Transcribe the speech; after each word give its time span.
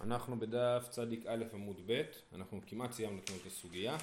אנחנו 0.00 0.38
בדף 0.40 0.86
צדיק 0.90 1.26
א' 1.26 1.44
עמוד 1.52 1.80
ב', 1.86 2.02
אנחנו 2.34 2.60
כמעט 2.66 2.92
סיימנו 2.92 3.18
את 3.18 3.46
הסוגיה. 3.46 3.96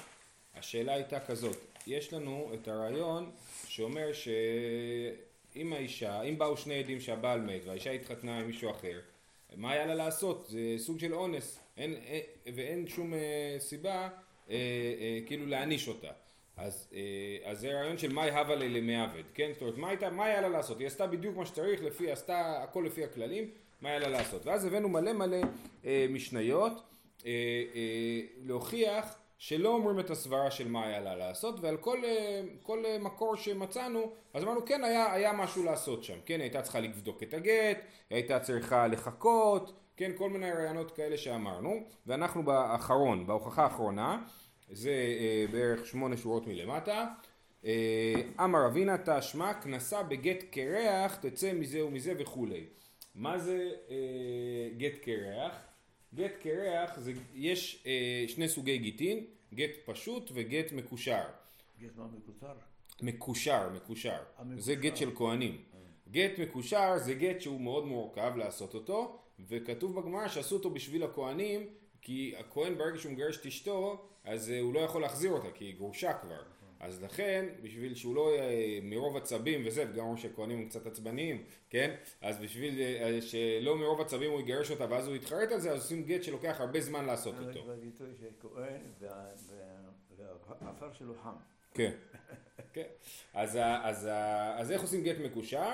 השאלה 0.54 0.94
הייתה 0.94 1.20
כזאת, 1.20 1.56
יש 1.86 2.12
לנו 2.12 2.50
את 2.54 2.68
הרעיון 2.68 3.30
שאומר 3.66 4.12
שאם 4.12 5.72
האישה, 5.72 6.22
אם 6.22 6.38
באו 6.38 6.56
שני 6.56 6.74
עדים 6.74 7.00
שהבעל 7.00 7.40
מת 7.40 7.60
והאישה 7.64 7.90
התחתנה 7.90 8.38
עם 8.38 8.46
מישהו 8.46 8.70
אחר, 8.70 9.00
מה 9.56 9.72
היה 9.72 9.86
לה 9.86 9.94
לעשות? 9.94 10.46
זה 10.48 10.74
סוג 10.78 10.98
של 10.98 11.14
אונס, 11.14 11.58
אין, 11.76 11.94
אין, 11.94 12.22
ואין 12.54 12.86
שום 12.86 13.14
אה, 13.14 13.56
סיבה 13.58 14.08
אה, 14.50 14.54
אה, 15.00 15.18
כאילו 15.26 15.46
להעניש 15.46 15.88
אותה. 15.88 16.10
אז, 16.56 16.88
אה, 16.94 17.50
אז 17.50 17.60
זה 17.60 17.72
רעיון 17.72 17.98
של 17.98 18.12
מאי 18.12 18.30
הווה 18.30 18.56
למעוות, 18.56 19.26
כן? 19.34 19.50
זאת 19.52 19.62
אומרת, 19.62 19.76
מה, 19.76 19.88
הייתה, 19.88 20.10
מה 20.10 20.24
היה 20.24 20.40
לה 20.40 20.48
לעשות? 20.48 20.78
היא 20.78 20.86
עשתה 20.86 21.06
בדיוק 21.06 21.36
מה 21.36 21.46
שצריך, 21.46 21.82
לפי, 21.82 22.10
עשתה 22.10 22.62
הכל 22.62 22.84
לפי 22.86 23.04
הכללים, 23.04 23.50
מה 23.84 23.90
היה 23.90 23.98
לה 23.98 24.08
לעשות? 24.08 24.46
ואז 24.46 24.64
הבאנו 24.64 24.88
מלא 24.88 25.12
מלא 25.12 25.36
אה, 25.84 26.06
משניות 26.10 26.72
אה, 27.26 27.30
אה, 27.74 28.20
להוכיח 28.42 29.14
שלא 29.38 29.68
אומרים 29.68 30.00
את 30.00 30.10
הסברה 30.10 30.50
של 30.50 30.68
מה 30.68 30.86
היה 30.86 31.00
לה 31.00 31.16
לעשות, 31.16 31.60
ועל 31.60 31.76
כל, 31.76 32.04
אה, 32.04 32.42
כל 32.62 32.84
אה, 32.84 32.98
מקור 32.98 33.36
שמצאנו, 33.36 34.12
אז 34.34 34.44
אמרנו 34.44 34.66
כן 34.66 34.84
היה, 34.84 35.12
היה 35.12 35.32
משהו 35.32 35.64
לעשות 35.64 36.04
שם, 36.04 36.18
כן? 36.26 36.34
היא 36.34 36.42
הייתה 36.42 36.62
צריכה 36.62 36.80
לבדוק 36.80 37.22
את 37.22 37.34
הגט, 37.34 37.78
היא 38.10 38.16
הייתה 38.16 38.40
צריכה 38.40 38.86
לחכות, 38.86 39.72
כן? 39.96 40.10
כל 40.16 40.30
מיני 40.30 40.52
רעיונות 40.52 40.90
כאלה 40.90 41.16
שאמרנו, 41.16 41.84
ואנחנו 42.06 42.42
באחרון, 42.42 43.26
בהוכחה 43.26 43.62
האחרונה, 43.62 44.22
זה 44.70 44.90
אה, 44.90 45.44
בערך 45.52 45.86
שמונה 45.86 46.16
שורות 46.16 46.46
מלמטה. 46.46 47.06
אה, 47.64 48.14
אמר 48.44 48.66
אבינה 48.66 48.96
תשמע 49.04 49.54
כנסה 49.54 50.02
בגט 50.02 50.44
קרח 50.50 51.16
תצא 51.16 51.52
מזה 51.52 51.84
ומזה 51.84 52.12
וכולי. 52.18 52.64
מה 53.14 53.38
זה 53.38 53.72
אה, 53.90 54.68
גט 54.76 54.98
קרח? 55.02 55.66
גט 56.14 56.32
קרח 56.42 56.98
זה 56.98 57.12
יש 57.34 57.82
אה, 57.86 58.24
שני 58.28 58.48
סוגי 58.48 58.78
גיטין, 58.78 59.24
גט 59.54 59.70
פשוט 59.84 60.30
וגט 60.34 60.72
מקושר. 60.72 61.24
גט 61.78 61.96
מה 61.96 62.06
מקוצר? 62.06 62.54
מקושר, 63.02 63.68
מקושר. 63.70 64.22
המקושר. 64.38 64.60
זה 64.60 64.74
גט 64.74 64.96
של 64.96 65.10
כהנים. 65.14 65.62
גט 66.10 66.38
מקושר 66.38 66.98
זה 66.98 67.14
גט 67.14 67.40
שהוא 67.40 67.60
מאוד 67.60 67.86
מורכב 67.86 68.32
לעשות 68.36 68.74
אותו, 68.74 69.18
וכתוב 69.40 70.00
בגמרא 70.00 70.28
שעשו 70.28 70.56
אותו 70.56 70.70
בשביל 70.70 71.02
הכהנים, 71.02 71.66
כי 72.00 72.34
הכהן 72.38 72.78
ברגע 72.78 72.98
שהוא 72.98 73.12
מגרש 73.12 73.36
את 73.36 73.46
אשתו, 73.46 74.08
אז 74.24 74.50
אה, 74.50 74.60
הוא 74.60 74.74
לא 74.74 74.80
יכול 74.80 75.02
להחזיר 75.02 75.32
אותה, 75.32 75.50
כי 75.50 75.64
היא 75.64 75.76
גרושה 75.76 76.12
כבר. 76.12 76.42
אז 76.84 77.02
לכן, 77.02 77.46
בשביל 77.62 77.94
שהוא 77.94 78.14
לא 78.14 78.34
יהיה 78.34 78.80
מרוב 78.82 79.16
עצבים 79.16 79.62
וזה, 79.66 79.84
וגם 79.90 80.04
אמרו 80.04 80.16
שהכהנים 80.16 80.58
הם 80.58 80.68
קצת 80.68 80.86
עצבניים, 80.86 81.44
כן? 81.70 81.94
אז 82.20 82.38
בשביל 82.38 82.80
אה, 82.80 83.18
שלא 83.20 83.76
מרוב 83.76 84.00
עצבים 84.00 84.30
הוא 84.30 84.40
יגרש 84.40 84.70
אותה 84.70 84.86
ואז 84.90 85.06
הוא 85.06 85.16
יתחרט 85.16 85.52
על 85.52 85.60
זה, 85.60 85.72
אז 85.72 85.82
עושים 85.82 86.04
גט 86.04 86.22
שלוקח 86.22 86.56
הרבה 86.60 86.80
זמן 86.80 87.04
לעשות 87.04 87.34
זה 87.36 87.48
אותו. 87.48 87.62
כבר 87.62 87.74
ביטוי 87.74 88.08
של 88.20 88.28
כהן 88.40 88.80
והעפר 90.60 90.92
שלו 90.92 91.14
חם. 91.22 91.34
כן, 91.74 91.92
כן. 92.72 92.86
אז, 93.34 94.70
איך 94.70 94.82
עושים 94.82 95.02
גט 95.02 95.16
מקושר? 95.18 95.72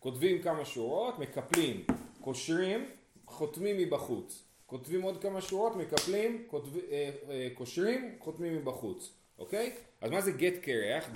כותבים 0.00 0.42
כמה 0.42 0.64
שורות, 0.64 1.18
מקפלים, 1.18 1.84
קושרים, 2.20 2.88
חותמים 3.26 3.76
מבחוץ. 3.76 4.44
כותבים 4.66 5.02
עוד 5.02 5.22
כמה 5.22 5.40
שורות, 5.40 5.76
מקפלים, 5.76 6.44
כותב, 6.46 6.76
אה, 6.76 7.10
אה, 7.30 7.48
קושרים, 7.54 8.16
חותמים 8.20 8.56
מבחוץ, 8.56 9.12
אוקיי? 9.38 9.72
אז 10.00 10.10
מה 10.10 10.20
זה 10.20 10.32
גט 10.32 10.54
קרח? 10.62 11.10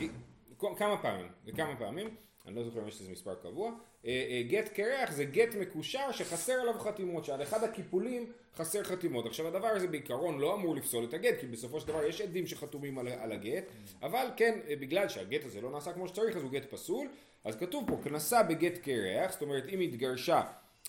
כמה 0.76 1.02
פעמים, 1.02 1.28
זה 1.44 1.52
כמה 1.52 1.76
פעמים, 1.76 2.16
אני 2.46 2.56
לא 2.56 2.64
זוכר 2.64 2.82
אם 2.82 2.88
יש 2.88 3.00
לזה 3.00 3.12
מספר 3.12 3.34
קבוע. 3.34 3.72
אה, 4.06 4.26
אה, 4.30 4.42
גט 4.48 4.68
קרח 4.68 5.10
זה 5.10 5.24
גט 5.24 5.54
מקושר 5.54 6.12
שחסר 6.12 6.52
עליו 6.52 6.78
חתימות, 6.78 7.24
שעל 7.24 7.42
אחד 7.42 7.64
הקיפולים 7.64 8.32
חסר 8.56 8.84
חתימות. 8.84 9.26
עכשיו 9.26 9.46
הדבר 9.46 9.66
הזה 9.66 9.88
בעיקרון 9.88 10.38
לא 10.38 10.54
אמור 10.54 10.76
לפסול 10.76 11.04
את 11.04 11.14
הגט, 11.14 11.40
כי 11.40 11.46
בסופו 11.46 11.80
של 11.80 11.88
דבר 11.88 12.04
יש 12.04 12.20
עדים 12.20 12.46
שחתומים 12.46 12.98
על, 12.98 13.08
על 13.08 13.32
הגט, 13.32 13.64
אבל 14.02 14.26
כן, 14.36 14.58
אה, 14.68 14.76
בגלל 14.76 15.08
שהגט 15.08 15.44
הזה 15.44 15.60
לא 15.60 15.70
נעשה 15.70 15.92
כמו 15.92 16.08
שצריך, 16.08 16.36
אז 16.36 16.42
הוא 16.42 16.50
גט 16.50 16.64
פסול, 16.70 17.08
אז 17.44 17.56
כתוב 17.56 17.84
פה, 17.86 17.98
כנסה 18.04 18.42
בגט 18.42 18.78
קרח, 18.78 19.32
זאת 19.32 19.42
אומרת 19.42 19.68
אם 19.68 19.80
היא 19.80 19.88
התגרשה 19.88 20.42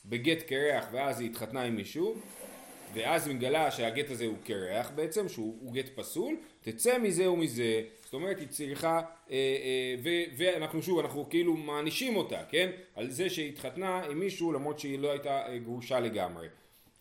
בגט 0.06 0.42
קרח 0.42 0.86
ואז 0.92 1.20
היא 1.20 1.30
התחתנה 1.30 1.62
עם 1.62 1.76
מישהו, 1.76 2.16
ואז 2.94 3.28
מתגלה 3.28 3.72
שהגט 3.72 4.10
הזה 4.12 4.26
הוא 4.26 4.38
קרח 4.44 4.92
בעצם, 4.96 5.30
שהוא 5.30 5.58
הוא 5.62 5.74
גט 5.74 5.90
פסול, 5.96 6.36
תצא 6.62 6.98
מזה 6.98 7.30
ומזה, 7.32 7.82
זאת 8.06 8.14
אומרת 8.14 8.40
היא 8.40 8.48
צריכה, 8.48 8.98
אה, 8.98 9.04
אה, 9.32 9.96
ו, 10.04 10.10
ואנחנו 10.38 10.82
שוב, 10.82 11.00
אנחנו 11.00 11.30
כאילו 11.30 11.54
מענישים 11.58 12.16
אותה, 12.16 12.40
כן? 12.50 12.70
על 12.96 13.10
זה 13.10 13.30
שהיא 13.30 13.50
התחתנה 13.50 14.04
עם 14.04 14.20
מישהו 14.20 14.52
למרות 14.52 14.80
שהיא 14.80 15.00
לא 15.00 15.12
הייתה 15.12 15.48
אה, 15.48 15.58
גרושה 15.58 16.00
לגמרי. 16.00 16.48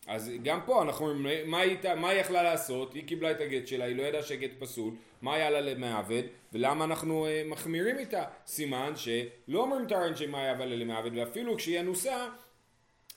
אז 0.07 0.31
גם 0.43 0.59
פה 0.65 0.81
אנחנו 0.81 1.09
אומרים, 1.09 1.49
מה 1.51 1.59
הייתה- 1.59 1.95
מה 1.95 2.09
היא 2.09 2.19
יכלה 2.21 2.43
לעשות? 2.43 2.93
היא 2.93 3.03
קיבלה 3.07 3.31
את 3.31 3.41
הגט 3.41 3.67
שלה, 3.67 3.85
היא 3.85 3.95
לא 3.95 4.03
ידעה 4.03 4.23
שהגט 4.23 4.51
פסול, 4.59 4.93
מה 5.21 5.35
היה 5.35 5.49
לה 5.49 5.61
למעבד, 5.61 6.23
ולמה 6.53 6.85
אנחנו 6.85 7.25
אה, 7.27 7.43
מחמירים 7.45 7.97
איתה? 7.99 8.23
סימן 8.47 8.93
שלא 8.95 9.59
אומרים 9.61 9.85
את 9.85 9.91
הרעיון 9.91 10.15
של 10.15 10.29
מה 10.29 10.41
היה 10.41 10.53
לה 10.53 10.65
למעבד, 10.75 11.17
ואפילו 11.17 11.57
כשהיא 11.57 11.79
אנוסה, 11.79 12.27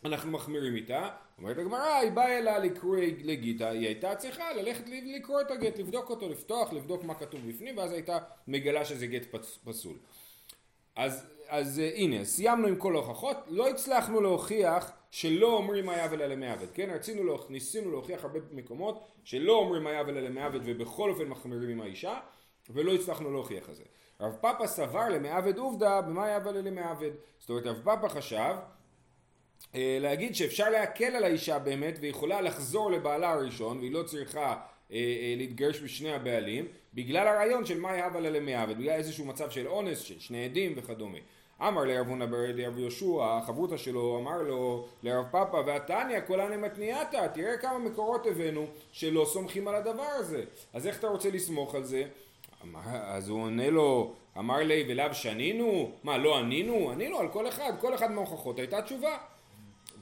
אנחנו 0.05 0.31
מחמירים 0.31 0.77
איתה, 0.77 1.09
אומרת 1.39 1.59
הגמרא, 1.59 1.95
היא 1.95 2.11
באה 2.11 2.39
אליה 2.39 2.59
לקרוא 2.59 2.97
לגיטה, 3.25 3.69
היא 3.69 3.87
הייתה 3.87 4.15
צריכה 4.15 4.53
ללכת 4.53 4.85
לקרוא 4.89 5.41
את 5.41 5.51
הגט, 5.51 5.79
לבדוק 5.79 6.11
אותו, 6.11 6.29
לפתוח, 6.29 6.73
לבדוק 6.73 7.05
מה 7.05 7.15
כתוב 7.15 7.41
בפנים, 7.49 7.79
ואז 7.79 7.93
הייתה 7.93 8.19
מגלה 8.49 8.85
שזה 8.85 9.07
גט 9.07 9.35
פס- 9.35 9.59
פסול. 9.65 9.97
אז, 10.97 11.27
אז 11.49 11.81
אה, 11.81 11.91
הנה, 11.95 12.25
סיימנו 12.25 12.67
עם 12.67 12.77
כל 12.77 12.95
ההוכחות, 12.97 13.37
לא 13.49 13.69
הצלחנו 13.69 14.21
להוכיח 14.21 14.93
שלא 15.11 15.53
אומרים 15.53 15.89
היה 15.89 16.09
ולא 16.11 16.27
למעוות, 16.27 16.69
כן? 16.75 16.91
רצינו, 16.91 17.25
להוכ... 17.25 17.51
ניסינו 17.51 17.91
להוכיח 17.91 18.25
הרבה 18.25 18.39
מקומות 18.53 19.07
שלא 19.25 19.53
אומרים 19.53 19.87
היה 19.87 20.03
ולא 20.07 20.21
למעוות 20.21 20.63
ובכל 20.65 21.11
אופן 21.11 21.25
מחמירים 21.25 21.69
עם 21.71 21.81
האישה, 21.81 22.21
ולא 22.71 22.95
הצלחנו 22.95 23.31
להוכיח 23.33 23.71
את 23.71 23.75
זה. 23.77 23.85
רב 24.21 24.37
פאפא 24.41 24.67
סבר 24.67 25.09
למעוות 25.09 25.59
עובדא 25.59 26.01
במה 26.01 26.25
היה 26.27 26.39
ולא 26.45 26.61
למעוות. 26.61 27.13
זאת 27.39 27.51
אומרת, 27.51 27.67
רב 27.67 27.81
פאפא 27.85 28.09
חשב 28.09 28.55
להגיד 29.75 30.35
שאפשר 30.35 30.71
להקל 30.71 31.17
על 31.17 31.25
האישה 31.25 31.59
באמת 31.59 31.99
והיא 32.01 32.11
יכולה 32.11 32.41
לחזור 32.41 32.91
לבעלה 32.91 33.33
הראשון 33.33 33.79
והיא 33.79 33.93
לא 33.93 34.03
צריכה 34.03 34.57
אה, 34.93 34.97
אה, 34.97 35.35
להתגרש 35.37 35.81
בשני 35.81 36.13
הבעלים 36.13 36.67
בגלל 36.95 37.29
הרעיון 37.29 37.67
של 37.67 37.81
מה 37.81 37.97
יהבה 37.97 38.21
לה 38.21 38.31
למעוות, 38.31 38.77
בגלל 38.77 38.91
איזשהו 38.91 39.25
מצב 39.25 39.51
של 39.51 39.67
אונס 39.67 40.01
של 40.01 40.21
שני 40.21 40.45
עדים 40.45 40.73
וכדומה. 40.77 41.19
אמר 41.61 41.85
לרב 41.85 42.09
הונא 42.09 42.27
ברדי 42.27 42.67
רב 42.67 42.79
יהושע, 42.79 43.25
החברותא 43.25 43.77
שלו 43.77 44.19
אמר 44.19 44.43
לו 44.43 44.87
לרב 45.03 45.25
פאפא 45.31 45.57
והתניא 45.67 46.21
כולן 46.27 46.61
מתניעתא, 46.61 47.27
תראה 47.35 47.57
כמה 47.57 47.79
מקורות 47.79 48.27
הבאנו 48.27 48.67
שלא 48.93 49.25
סומכים 49.25 49.69
על 49.69 49.75
הדבר 49.75 50.09
הזה. 50.17 50.45
אז 50.75 50.87
איך 50.87 50.99
אתה 50.99 51.09
רוצה 51.09 51.31
לסמוך 51.31 51.75
על 51.75 51.85
זה? 51.85 52.05
אמר, 52.65 52.81
אז 52.85 53.29
הוא 53.29 53.43
עונה 53.43 53.71
לו, 53.71 54.13
אמר 54.39 54.57
לי 54.57 54.85
ולאו 54.89 55.15
שנינו? 55.15 55.91
מה 56.05 56.19
לא 56.19 56.39
ענינו? 56.39 56.91
ענינו 56.91 57.19
על 57.19 57.29
כל 57.29 57.49
אחד, 57.49 57.73
כל 57.81 57.95
אחד 57.95 58.11
מההוכחות 58.11 58.59
הייתה 58.59 58.83
תשובה. 58.83 59.17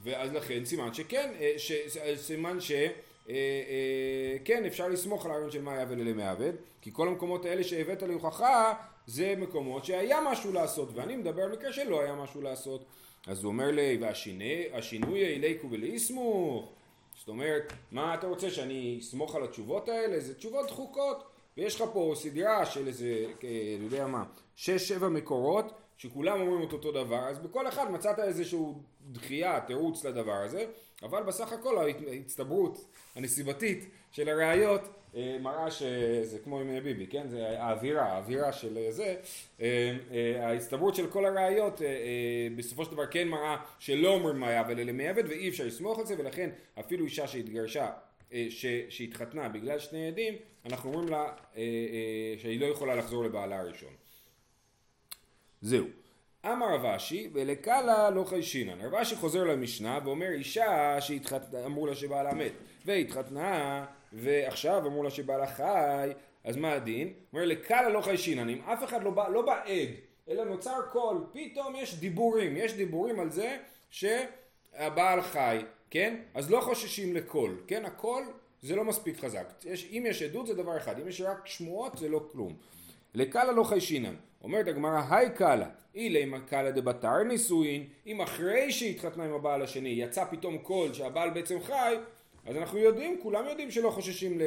ואז 0.05 0.33
לכן 0.33 0.65
סימן 0.65 0.93
שכן, 0.93 1.31
אה, 1.39 1.53
ש, 1.57 1.71
ש- 1.71 1.97
סימן 2.15 2.59
ש... 2.59 2.71
אה, 2.71 2.89
אה, 3.29 4.37
כן, 4.45 4.65
אפשר 4.65 4.87
לסמוך 4.87 5.25
על 5.25 5.31
הרעיון 5.31 5.51
של 5.51 5.61
מה 5.61 5.73
היה 5.73 5.85
ולמעבד, 5.89 6.51
כי 6.81 6.89
כל 6.93 7.07
המקומות 7.07 7.45
האלה 7.45 7.63
שהבאת 7.63 8.03
להוכחה 8.03 8.73
זה 9.07 9.33
מקומות 9.37 9.85
שהיה 9.85 10.19
משהו 10.31 10.53
לעשות, 10.53 10.89
ואני 10.93 11.15
מדבר 11.15 11.41
על 11.41 11.51
מקרה 11.51 11.73
שלא 11.73 12.01
היה 12.01 12.15
משהו 12.15 12.41
לעשות. 12.41 12.85
אז 13.27 13.43
הוא 13.43 13.51
אומר 13.51 13.71
לי, 13.71 13.97
והשינוי 14.01 15.25
איליקו 15.25 15.71
ולאיסמוך, 15.71 16.71
זאת 17.19 17.27
אומרת, 17.27 17.73
מה 17.91 18.13
אתה 18.13 18.27
רוצה 18.27 18.49
שאני 18.49 18.97
אסמוך 19.01 19.35
על 19.35 19.43
התשובות 19.43 19.89
האלה? 19.89 20.19
זה 20.19 20.33
תשובות 20.35 20.67
דחוקות, 20.67 21.23
ויש 21.57 21.75
לך 21.75 21.87
פה 21.93 22.13
סדרה 22.15 22.65
של 22.65 22.87
איזה, 22.87 23.25
אה, 23.43 23.75
אני 23.77 23.85
יודע 23.85 24.07
מה, 24.07 24.23
שש 24.55 24.87
שבע 24.87 25.09
מקורות 25.09 25.73
שכולם 25.97 26.41
אומרים 26.41 26.67
את 26.67 26.73
אותו 26.73 26.91
דבר, 26.91 27.19
אז 27.19 27.39
בכל 27.39 27.67
אחד 27.67 27.91
מצאת 27.91 28.19
איזשהו 28.19 28.81
דחייה, 29.11 29.59
תירוץ 29.67 30.05
לדבר 30.05 30.33
הזה, 30.33 30.65
אבל 31.03 31.23
בסך 31.23 31.51
הכל 31.51 31.77
ההצטברות 32.07 32.85
הנסיבתית 33.15 33.89
של 34.11 34.29
הראיות 34.29 34.81
אה, 35.15 35.37
מראה 35.41 35.71
שזה 35.71 36.39
כמו 36.43 36.59
עם 36.59 36.79
ביבי, 36.79 37.07
כן? 37.07 37.27
זה 37.27 37.61
האווירה, 37.61 38.03
האווירה 38.03 38.53
של 38.53 38.77
אה, 38.77 38.91
זה, 38.91 39.15
אה, 39.61 39.95
ההצטברות 40.39 40.95
של 40.95 41.07
כל 41.07 41.25
הראיות 41.25 41.81
בסופו 42.55 42.85
של 42.85 42.91
דבר 42.91 43.05
כן 43.05 43.27
מראה 43.27 43.57
שלא 43.79 44.09
אומרים 44.09 44.39
מה 44.39 44.47
היה 44.47 44.63
ולא 44.67 44.93
מעבד 44.93 45.23
ואי 45.27 45.49
אפשר 45.49 45.65
לסמוך 45.65 45.99
על 45.99 46.05
זה 46.05 46.15
ולכן 46.17 46.49
אפילו 46.79 47.05
אישה 47.05 47.27
שהתגרשה 47.27 47.91
ש, 48.49 48.65
שהתחתנה 48.89 49.49
בגלל 49.49 49.79
שני 49.79 50.07
עדים, 50.07 50.33
אנחנו 50.65 50.93
אומרים 50.93 51.09
לה 51.09 51.33
שהיא 52.37 52.59
לא 52.59 52.65
יכולה 52.65 52.95
לחזור 52.95 53.23
לבעלה 53.23 53.59
הראשון. 53.59 53.93
זהו. 55.61 55.85
אמר 56.51 56.73
רב 56.73 56.85
אשי, 56.85 57.29
ולקלה 57.33 58.09
לא 58.09 58.23
חיישינן. 58.23 58.81
רב 58.81 58.95
אשי 58.95 59.15
חוזר 59.15 59.43
למשנה 59.43 59.99
ואומר 60.05 60.29
אישה 60.29 61.01
שהתחתנה, 61.01 61.65
אמרו 61.65 61.87
לה 61.87 61.95
שבעלה 61.95 62.33
מת, 62.33 62.51
והתחתנה, 62.85 63.85
ועכשיו 64.13 64.87
אמרו 64.87 65.03
לה 65.03 65.09
שבעלה 65.09 65.47
חי, 65.47 66.09
אז 66.43 66.57
מה 66.57 66.73
הדין? 66.73 67.13
אומר 67.33 67.45
לקלה 67.45 67.89
לא 67.89 68.01
חיישינן, 68.01 68.49
אם 68.49 68.61
אף 68.61 68.83
אחד 68.83 69.03
לא 69.03 69.11
בא, 69.11 69.29
לא 69.29 69.41
בא 69.41 69.61
עד, 69.65 69.89
אלא 70.29 70.43
נוצר 70.43 70.81
קול, 70.91 71.25
פתאום 71.33 71.75
יש 71.75 71.99
דיבורים, 71.99 72.57
יש 72.57 72.73
דיבורים 72.73 73.19
על 73.19 73.31
זה 73.31 73.57
שהבעל 73.89 75.21
חי, 75.21 75.57
כן? 75.89 76.15
אז 76.33 76.51
לא 76.51 76.61
חוששים 76.61 77.15
לקול, 77.15 77.61
כן? 77.67 77.85
הקול 77.85 78.23
זה 78.61 78.75
לא 78.75 78.83
מספיק 78.83 79.19
חזק. 79.19 79.47
יש, 79.65 79.89
אם 79.91 80.03
יש 80.07 80.21
עדות 80.21 80.47
זה 80.47 80.53
דבר 80.53 80.77
אחד, 80.77 80.99
אם 80.99 81.07
יש 81.07 81.21
רק 81.21 81.47
שמועות 81.47 81.97
זה 81.97 82.09
לא 82.09 82.27
כלום. 82.31 82.55
לקלה 83.13 83.51
לא 83.51 83.63
חיישינן. 83.63 84.15
אומרת 84.45 84.67
הגמרא, 84.67 85.01
היי 85.09 85.29
קלה, 85.29 85.69
אילי 85.95 86.23
אם 86.23 86.39
קלה 86.39 86.71
דבתר 86.71 87.23
נישואין, 87.23 87.87
אם 88.07 88.21
אחרי 88.21 88.71
שהתחתנה 88.71 89.25
עם 89.25 89.33
הבעל 89.33 89.61
השני 89.61 89.89
יצא 89.89 90.25
פתאום 90.25 90.57
קול 90.57 90.93
שהבעל 90.93 91.29
בעצם 91.29 91.61
חי, 91.61 91.95
אז 92.45 92.57
אנחנו 92.57 92.77
יודעים, 92.77 93.19
כולם 93.23 93.47
יודעים 93.47 93.71
שלא 93.71 93.89
חוששים 93.89 94.41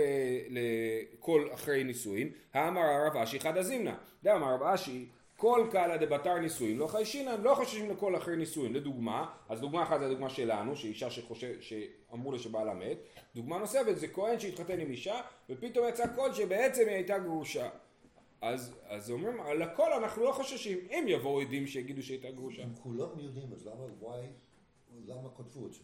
לקול 0.50 1.50
אחרי 1.54 1.84
נישואין. 1.84 2.30
האמר 2.54 2.80
הרב 2.80 3.16
אשי 3.16 3.40
חדא 3.40 3.62
זימנה. 3.62 3.94
דאמר 4.22 4.46
הרב 4.46 4.62
אשי, 4.62 5.06
כל 5.36 5.66
קלה 5.70 5.96
דבתר 5.96 6.38
נישואין 6.38 6.76
לא 6.76 6.86
חיישינן, 6.86 7.40
לא 7.42 7.54
חוששים 7.54 7.90
לכל 7.90 8.16
אחרי 8.16 8.36
נישואין. 8.36 8.72
לדוגמה, 8.72 9.26
אז 9.48 9.60
דוגמה 9.60 9.82
אחת 9.82 10.00
זה 10.00 10.06
הדוגמה 10.06 10.28
שלנו, 10.28 10.76
שאישה 10.76 11.10
שחושב, 11.10 11.54
שאמרו 11.60 12.32
לה 12.32 12.38
שבעלה 12.38 12.74
מת. 12.74 12.98
דוגמה 13.34 13.58
נוספת 13.58 13.96
זה 13.96 14.08
כהן 14.08 14.40
שהתחתן 14.40 14.80
עם 14.80 14.90
אישה, 14.90 15.20
ופתאום 15.50 15.88
יצא 15.88 16.06
קול 16.14 16.32
שבעצם 16.32 16.82
היא 16.86 16.94
הייתה 16.94 17.18
גרושה. 17.18 17.68
אז, 18.40 18.74
אז 18.88 19.10
אומרים, 19.10 19.40
על 19.40 19.62
הכל 19.62 19.92
אנחנו 19.92 20.24
לא 20.24 20.32
חוששים. 20.32 20.78
אם 20.90 21.04
יבואו 21.08 21.40
עדים 21.40 21.66
שיגידו 21.66 22.02
שהייתה 22.02 22.30
גרושה. 22.30 22.62
אם 22.62 22.74
כולם 22.82 23.08
יודעים, 23.18 23.52
אז 23.52 23.66
למה 23.66 23.84
וואי, 24.00 24.26
למה 25.06 25.28
כתבו 25.36 25.66
את 25.66 25.72
זה? 25.72 25.80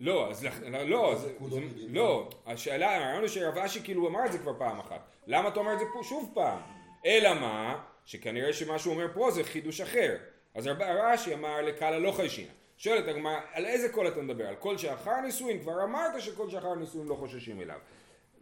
לא, 0.00 0.30
אז 0.30 0.44
לכ- 0.44 0.62
לא, 0.86 1.14
זה, 1.14 1.32
זה. 1.50 1.86
לא, 1.88 2.28
השאלה, 2.46 2.96
הרעיון 2.96 3.20
הוא 3.20 3.28
שרב 3.28 3.58
אשי 3.58 3.80
כאילו 3.84 4.08
אמר 4.08 4.26
את 4.26 4.32
זה 4.32 4.38
כבר 4.38 4.58
פעם 4.58 4.78
אחת. 4.78 5.00
למה 5.26 5.48
אתה 5.48 5.60
אומר 5.60 5.72
את 5.72 5.78
זה 5.78 5.84
פה 5.94 6.00
שוב 6.02 6.30
פעם? 6.34 6.60
אלא 7.06 7.34
מה? 7.34 7.84
שכנראה 8.04 8.52
שמה 8.52 8.78
שהוא 8.78 8.94
אומר 8.94 9.06
פה 9.14 9.30
זה 9.30 9.44
חידוש 9.44 9.80
אחר. 9.80 10.16
אז 10.54 10.66
רב 10.66 10.82
אשי 10.82 11.34
אמר 11.34 11.62
לקלא 11.62 11.98
לא 11.98 12.12
חיישינן. 12.12 12.52
שואלת 12.76 13.08
הגמרא, 13.08 13.40
על 13.52 13.66
איזה 13.66 13.88
קול 13.88 14.08
אתה 14.08 14.22
מדבר? 14.22 14.46
על 14.46 14.54
קול 14.54 14.78
שאחר 14.78 15.20
נישואין? 15.20 15.60
כבר 15.60 15.84
אמרת 15.84 16.20
שקול 16.22 16.50
שאחר 16.50 16.74
נישואין 16.74 17.06
לא 17.08 17.14
חוששים 17.14 17.60
אליו. 17.60 17.78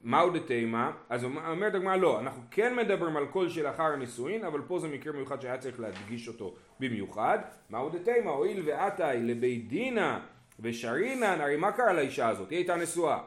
מהו 0.03 0.31
דתימה? 0.31 0.93
אז 1.09 1.25
אומרת 1.25 1.75
הגמרא 1.75 1.97
לא, 1.97 2.21
אנחנו 2.21 2.43
כן 2.51 2.77
מדברים 2.77 3.17
על 3.17 3.27
קול 3.27 3.49
של 3.49 3.67
אחר 3.67 3.97
נישואין, 3.97 4.45
אבל 4.45 4.61
פה 4.67 4.79
זה 4.79 4.89
מקרה 4.89 5.13
מיוחד 5.13 5.41
שהיה 5.41 5.59
צריך 5.59 5.81
להדגיש 5.81 6.29
אותו 6.29 6.55
במיוחד. 6.81 7.39
מהו 7.71 7.89
דתימה? 7.89 8.31
הואיל 8.31 8.63
ועתי 8.67 9.03
לבית 9.19 9.69
דינה 9.69 10.21
ושרינן, 10.61 11.41
הרי 11.41 11.57
מה 11.57 11.73
קרה 11.73 11.93
לאישה 11.93 12.29
הזאת? 12.29 12.51
היא 12.51 12.59
הייתה 12.59 12.77
נשואה. 12.77 13.19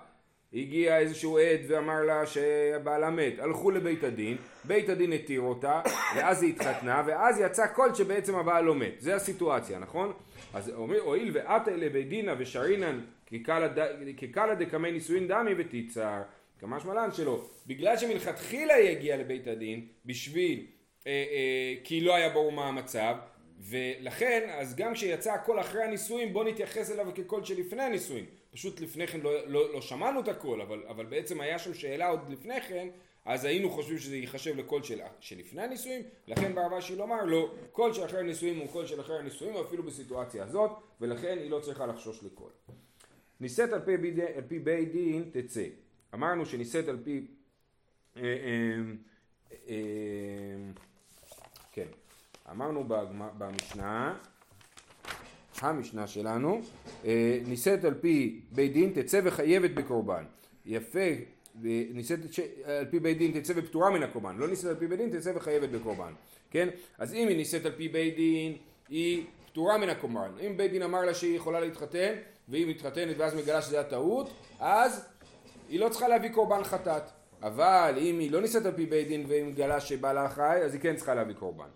הגיע 0.53 0.97
איזשהו 0.97 1.37
עד 1.37 1.59
ואמר 1.67 2.01
לה 2.01 2.25
שהבעלה 2.25 3.09
מת, 3.09 3.39
הלכו 3.39 3.71
לבית 3.71 4.03
הדין, 4.03 4.37
בית 4.63 4.89
הדין 4.89 5.13
התיר 5.13 5.41
אותה, 5.41 5.81
ואז 6.15 6.43
היא 6.43 6.53
התחתנה, 6.53 7.03
ואז 7.05 7.39
יצא 7.39 7.67
קול 7.67 7.93
שבעצם 7.93 8.35
הבעל 8.35 8.63
לא 8.63 8.75
מת. 8.75 8.93
זה 8.97 9.15
הסיטואציה, 9.15 9.79
נכון? 9.79 10.13
אז 10.53 10.69
אומר, 10.69 10.99
הואיל 10.99 11.31
ועתה 11.33 11.71
לבית 11.71 12.09
דינה 12.09 12.33
ושרינן 12.37 12.99
כקלא 14.17 14.53
דקמי 14.53 14.91
נישואין 14.91 15.27
דמי 15.27 15.51
ותיתסר, 15.57 16.21
קא 16.59 16.69
משמע 16.69 16.93
לן 16.93 17.11
שלא, 17.11 17.49
בגלל 17.67 17.97
שמלכתחילה 17.97 18.73
היא 18.73 18.89
הגיעה 18.89 19.17
לבית 19.17 19.47
הדין, 19.47 19.87
בשביל, 20.05 20.65
אה, 21.07 21.11
אה, 21.11 21.75
כי 21.83 22.01
לא 22.01 22.15
היה 22.15 22.29
ברור 22.29 22.51
מה 22.51 22.67
המצב, 22.67 23.15
ולכן, 23.59 24.49
אז 24.49 24.75
גם 24.75 24.93
כשיצא 24.93 25.33
הקול 25.33 25.59
אחרי 25.59 25.83
הנישואים, 25.83 26.33
בוא 26.33 26.43
נתייחס 26.43 26.91
אליו 26.91 27.07
כקול 27.15 27.43
שלפני 27.43 27.83
הנישואים. 27.83 28.25
פשוט 28.51 28.79
לפני 28.79 29.07
כן 29.07 29.19
לא, 29.21 29.47
לא, 29.47 29.73
לא 29.73 29.81
שמענו 29.81 30.19
את 30.19 30.27
הקול, 30.27 30.61
אבל, 30.61 30.83
אבל 30.87 31.05
בעצם 31.05 31.41
היה 31.41 31.59
שם 31.59 31.73
שאלה 31.73 32.07
עוד 32.07 32.19
לפני 32.29 32.61
כן, 32.61 32.87
אז 33.25 33.45
היינו 33.45 33.69
חושבים 33.69 33.97
שזה 33.97 34.17
ייחשב 34.17 34.55
לקול 34.55 34.83
של, 34.83 34.99
שלפני 35.19 35.61
הנישואים, 35.61 36.01
לכן 36.27 36.55
בא 36.55 36.68
רב 36.68 36.81
אשי 36.81 36.97
לומר 36.97 37.25
לא, 37.25 37.51
קול 37.71 37.93
של 37.93 38.05
אחרי 38.05 38.19
הנישואים 38.19 38.59
הוא 38.59 38.67
קול 38.67 38.85
של 38.85 39.01
אחרי 39.01 39.19
הנישואים, 39.19 39.55
אפילו 39.57 39.83
בסיטואציה 39.83 40.43
הזאת, 40.43 40.71
ולכן 41.01 41.37
היא 41.41 41.49
לא 41.49 41.59
צריכה 41.59 41.85
לחשוש 41.85 42.23
לקול. 42.23 42.49
נישאת 43.39 43.73
על 43.73 43.81
פי 44.47 44.59
בית 44.59 44.91
דין 44.91 45.29
תצא. 45.33 45.65
אמרנו 46.15 46.45
שנישאת 46.45 46.87
על 46.87 46.97
פי... 47.03 47.21
אה, 48.17 48.21
אה, 48.23 48.81
אה, 49.69 49.75
כן. 51.71 51.87
אמרנו 52.51 52.83
במשנה, 53.37 54.17
המשנה 55.61 56.07
שלנו, 56.07 56.61
נישאת 57.47 57.83
על 57.83 57.93
פי 57.93 58.41
בית 58.51 58.73
דין 58.73 58.91
תצא 58.95 59.21
וחייבת 59.23 59.71
בקורבן. 59.71 60.23
יפה, 60.65 60.99
נישאת 61.93 62.19
על 62.65 62.85
פי 62.85 62.99
בית 62.99 63.17
דין 63.17 63.39
תצא 63.39 63.53
ופטורה 63.55 63.89
מן 63.89 64.03
הקורבן. 64.03 64.37
לא 64.37 64.47
נישאת 64.47 64.65
על 64.65 64.75
פי 64.75 64.87
בית 64.87 64.99
דין 64.99 65.19
תצא 65.19 65.31
וחייבת 65.35 65.69
בקורבן. 65.69 66.13
כן? 66.51 66.69
אז 66.97 67.13
אם 67.13 67.27
היא 67.27 67.37
נישאת 67.37 67.65
על 67.65 67.71
פי 67.71 67.87
בית 67.87 68.15
דין, 68.15 68.57
היא 68.89 69.25
פטורה 69.45 69.77
מן 69.77 69.89
הקורבן. 69.89 70.31
אם 70.47 70.57
בית 70.57 70.71
דין 70.71 70.81
אמר 70.81 71.05
לה 71.05 71.13
שהיא 71.13 71.35
יכולה 71.35 71.59
להתחתן, 71.59 72.13
והיא 72.49 72.67
מתחתנת 72.67 73.15
ואז 73.17 73.35
מגלה 73.35 73.61
שזה 73.61 73.75
היה 73.75 73.89
טעות, 73.89 74.29
אז 74.59 75.05
היא 75.69 75.79
לא 75.79 75.89
צריכה 75.89 76.07
להביא 76.07 76.29
קורבן 76.29 76.63
חטאת. 76.63 77.03
אבל 77.41 77.93
אם 77.97 78.19
היא 78.19 78.31
לא 78.31 78.41
נישאת 78.41 78.65
על 78.65 78.71
פי 78.71 78.85
בית 78.85 79.07
דין 79.07 79.25
והיא 79.27 79.43
מגלה 79.43 79.79
שבעלה 79.79 80.29
חי, 80.29 80.59
אז 80.65 80.73
היא 80.73 80.81
כן 80.81 80.95
צריכה 80.95 81.15
להביא 81.15 81.35
קורבן. 81.35 81.67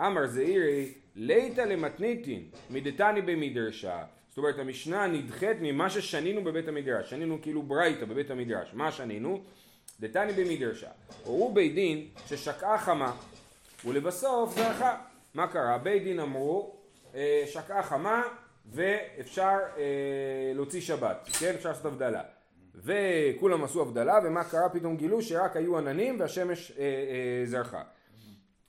אמר 0.00 0.26
זעירי, 0.26 0.92
ליתא 1.14 1.60
למתניתין, 1.60 2.44
מדתני 2.70 3.22
במדרשה. 3.22 4.02
זאת 4.28 4.38
אומרת, 4.38 4.58
המשנה 4.58 5.06
נדחית 5.06 5.56
ממה 5.60 5.90
ששנינו 5.90 6.44
בבית 6.44 6.68
המדרש. 6.68 7.10
שנינו 7.10 7.38
כאילו 7.42 7.62
ברייתא 7.62 8.04
בבית 8.04 8.30
המדרש. 8.30 8.70
מה 8.72 8.92
שנינו? 8.92 9.40
דתני 10.00 10.32
במדרשה. 10.32 10.88
הורו 11.24 11.52
בית 11.52 11.74
דין 11.74 12.08
ששקעה 12.26 12.78
חמה, 12.78 13.12
ולבסוף 13.84 14.54
זרחה. 14.54 14.96
מה 15.34 15.46
קרה? 15.46 15.78
בית 15.78 16.04
דין 16.04 16.20
אמרו, 16.20 16.76
אה, 17.14 17.44
שקעה 17.46 17.82
חמה 17.82 18.22
ואפשר 18.72 19.58
אה, 19.78 20.52
להוציא 20.54 20.80
שבת. 20.80 21.28
כן? 21.40 21.54
אפשר 21.54 21.68
לעשות 21.68 21.84
הבדלה. 21.84 22.22
וכולם 22.74 23.64
עשו 23.64 23.82
הבדלה, 23.82 24.18
ומה 24.24 24.44
קרה? 24.44 24.68
פתאום 24.68 24.96
גילו 24.96 25.22
שרק 25.22 25.56
היו 25.56 25.78
עננים 25.78 26.20
והשמש 26.20 26.72
אה, 26.78 26.84
אה, 26.84 27.46
זרחה. 27.46 27.82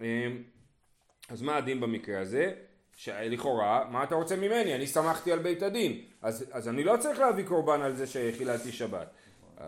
אה, 0.01 0.27
אז 1.29 1.41
מה 1.41 1.57
הדין 1.57 1.81
במקרה 1.81 2.19
הזה? 2.19 2.53
שלכאורה, 2.95 3.87
מה 3.91 4.03
אתה 4.03 4.15
רוצה 4.15 4.35
ממני? 4.35 4.75
אני 4.75 4.87
סמכתי 4.87 5.31
על 5.31 5.39
בית 5.39 5.61
הדין, 5.61 6.01
אז, 6.21 6.45
אז 6.51 6.67
אני 6.67 6.83
לא 6.83 6.97
צריך 6.99 7.19
להביא 7.19 7.45
קורבן 7.45 7.81
על 7.81 7.95
זה 7.95 8.07
שחיללתי 8.07 8.71
שבת. 8.71 9.07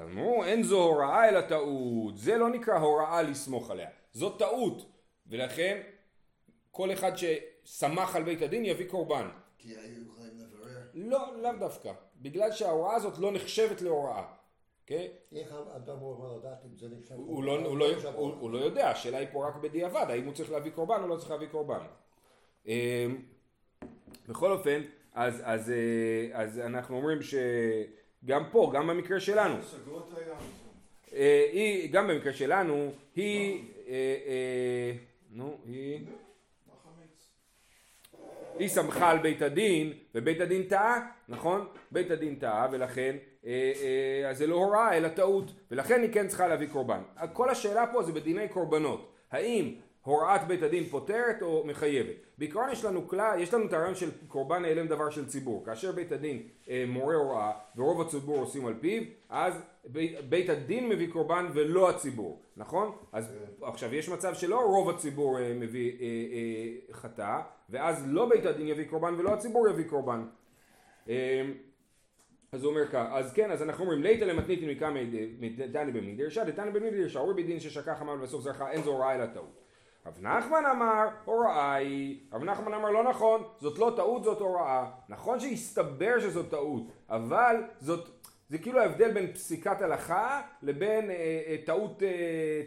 אמרו, 0.01 0.43
אין 0.43 0.63
זו 0.63 0.83
הוראה 0.83 1.29
אלא 1.29 1.41
טעות, 1.41 2.17
זה 2.17 2.37
לא 2.37 2.49
נקרא 2.49 2.77
הוראה 2.77 3.21
לסמוך 3.21 3.71
עליה, 3.71 3.89
זו 4.13 4.29
טעות, 4.29 4.91
ולכן 5.27 5.81
כל 6.71 6.93
אחד 6.93 7.11
שסמך 7.15 8.15
על 8.15 8.23
בית 8.23 8.41
הדין 8.41 8.65
יביא 8.65 8.89
קורבן. 8.89 9.27
כי 9.57 9.69
היו 9.69 10.01
לברר. 10.01 10.62
לא, 10.93 11.41
לאו 11.41 11.51
דווקא, 11.59 11.91
בגלל 12.21 12.51
שההוראה 12.51 12.95
הזאת 12.95 13.17
לא 13.17 13.31
נחשבת 13.31 13.81
להוראה, 13.81 14.23
כן? 14.85 15.05
איך 15.35 15.51
האדם 15.73 15.95
אמור 15.95 16.37
לדעת 16.37 16.65
אם 16.65 16.77
זה 16.77 16.87
נחשב? 16.89 17.15
הוא 17.15 17.43
לא, 17.43 17.59
הוא, 17.65 17.77
לא, 17.77 17.85
הוא, 18.15 18.51
לא 18.51 18.57
יודע, 18.57 18.89
השאלה 18.89 19.17
היא 19.17 19.27
פה 19.31 19.47
רק 19.47 19.55
בדיעבד, 19.55 20.05
האם 20.09 20.25
הוא 20.25 20.33
צריך 20.33 20.51
להביא 20.51 20.71
קורבן 20.71 20.99
או 21.03 21.07
לא 21.07 21.17
צריך 21.17 21.31
להביא 21.31 21.47
קורבן. 21.47 21.85
אמ, 22.65 23.21
בכל 24.27 24.51
אופן, 24.51 24.81
אז, 25.13 25.41
אז, 25.43 25.71
אה, 25.71 26.41
אז 26.41 26.59
אנחנו 26.59 26.97
אומרים 26.97 27.19
שגם 27.21 28.43
פה, 28.51 28.71
גם 28.73 28.87
במקרה 28.87 29.19
שלנו. 29.19 29.55
אה, 31.13 31.49
היא, 31.51 31.93
גם 31.93 32.07
במקרה 32.07 32.33
שלנו, 32.33 32.91
היא, 33.15 33.63
אה, 33.87 34.91
נו, 35.31 35.57
היא? 35.65 36.05
היא 38.59 38.67
סמכה 38.67 39.09
על 39.11 39.17
בית 39.17 39.41
הדין, 39.41 39.93
ובית 40.15 40.41
הדין 40.41 40.63
טעה, 40.63 40.99
נכון? 41.29 41.65
בית 41.91 42.11
הדין 42.11 42.35
טעה, 42.35 42.67
ולכן, 42.71 43.15
אה, 43.45 43.71
אה, 43.81 44.29
אז 44.29 44.37
זה 44.37 44.47
לא 44.47 44.55
הוראה, 44.55 44.97
אלא 44.97 45.07
טעות, 45.07 45.51
ולכן 45.71 46.01
היא 46.01 46.13
כן 46.13 46.27
צריכה 46.27 46.47
להביא 46.47 46.67
קורבן. 46.67 47.01
כל 47.33 47.49
השאלה 47.49 47.85
פה 47.93 48.03
זה 48.03 48.11
בדיני 48.11 48.47
קורבנות. 48.47 49.13
האם 49.31 49.73
הוראת 50.01 50.47
בית 50.47 50.63
הדין 50.63 50.83
פותרת 50.83 51.41
או 51.41 51.63
מחייבת? 51.65 52.15
בעיקרון 52.43 52.69
יש 52.69 52.85
לנו 52.85 53.07
כלל, 53.07 53.39
יש 53.39 53.53
לנו 53.53 53.65
את 53.65 53.73
הרעיון 53.73 53.95
של 53.95 54.09
קורבן 54.27 54.61
נעלם 54.61 54.87
דבר 54.87 55.09
של 55.09 55.27
ציבור. 55.27 55.65
כאשר 55.65 55.91
בית 55.91 56.11
הדין 56.11 56.47
אה, 56.69 56.83
מורה 56.87 57.15
הוראה, 57.15 57.51
ורוב 57.75 58.01
הציבור 58.01 58.39
עושים 58.39 58.65
על 58.65 58.73
פיו, 58.79 59.03
אז 59.29 59.53
בית, 59.85 60.29
בית 60.29 60.49
הדין 60.49 60.89
מביא 60.89 61.11
קורבן 61.11 61.45
ולא 61.53 61.89
הציבור, 61.89 62.41
נכון? 62.57 62.91
אז 63.11 63.33
עכשיו 63.61 63.95
יש 63.95 64.09
מצב 64.09 64.33
שלא 64.33 64.59
רוב 64.59 64.89
הציבור 64.89 65.39
אה, 65.39 65.53
מביא 65.53 65.91
אה, 65.91 66.05
אה, 66.05 66.93
חטא, 66.93 67.39
ואז 67.69 68.03
לא 68.07 68.29
בית 68.29 68.45
הדין 68.45 68.67
יביא 68.67 68.85
קורבן 68.89 69.13
ולא 69.17 69.33
הציבור 69.33 69.69
יביא 69.69 69.85
קורבן. 69.89 70.25
אה, 71.09 71.41
אז 72.51 72.63
הוא 72.63 72.71
אומר 72.71 72.87
כך, 72.87 73.05
אז 73.11 73.33
כן, 73.33 73.51
אז 73.51 73.61
אנחנו 73.61 73.83
אומרים 73.83 74.03
ליתא 74.03 74.23
למתניתין 74.23 74.69
מקמא 74.69 74.99
דתני 75.57 75.91
במדרשה, 75.91 76.43
דתני 76.43 76.71
במדרשה, 76.71 77.19
אורי 77.19 77.43
בדין 77.43 77.59
ששכח 77.59 77.99
חמה 77.99 78.11
ובסוף 78.11 78.43
זרחה, 78.43 78.71
אין 78.71 78.83
זו 78.83 78.91
הוראה 78.91 79.15
אלא 79.15 79.25
טעות. 79.25 79.62
רב 80.05 80.17
נחמן 80.21 80.65
אמר, 80.71 81.07
הוראה 81.25 81.73
היא, 81.73 82.19
רב 82.33 82.43
נחמן 82.43 82.73
אמר 82.73 82.89
לא 82.89 83.03
נכון, 83.03 83.43
זאת 83.59 83.79
לא 83.79 83.93
טעות, 83.95 84.23
זאת 84.23 84.39
הוראה. 84.39 84.91
נכון 85.09 85.39
שהסתבר 85.39 86.19
שזאת 86.19 86.49
טעות, 86.49 86.83
אבל 87.09 87.55
זאת, 87.79 88.09
זה 88.49 88.57
כאילו 88.57 88.79
ההבדל 88.79 89.11
בין 89.11 89.33
פסיקת 89.33 89.81
הלכה 89.81 90.41
לבין 90.61 91.09
אה, 91.09 91.15
אה, 91.47 91.55
טעות 91.65 92.03
אה, 92.03 92.61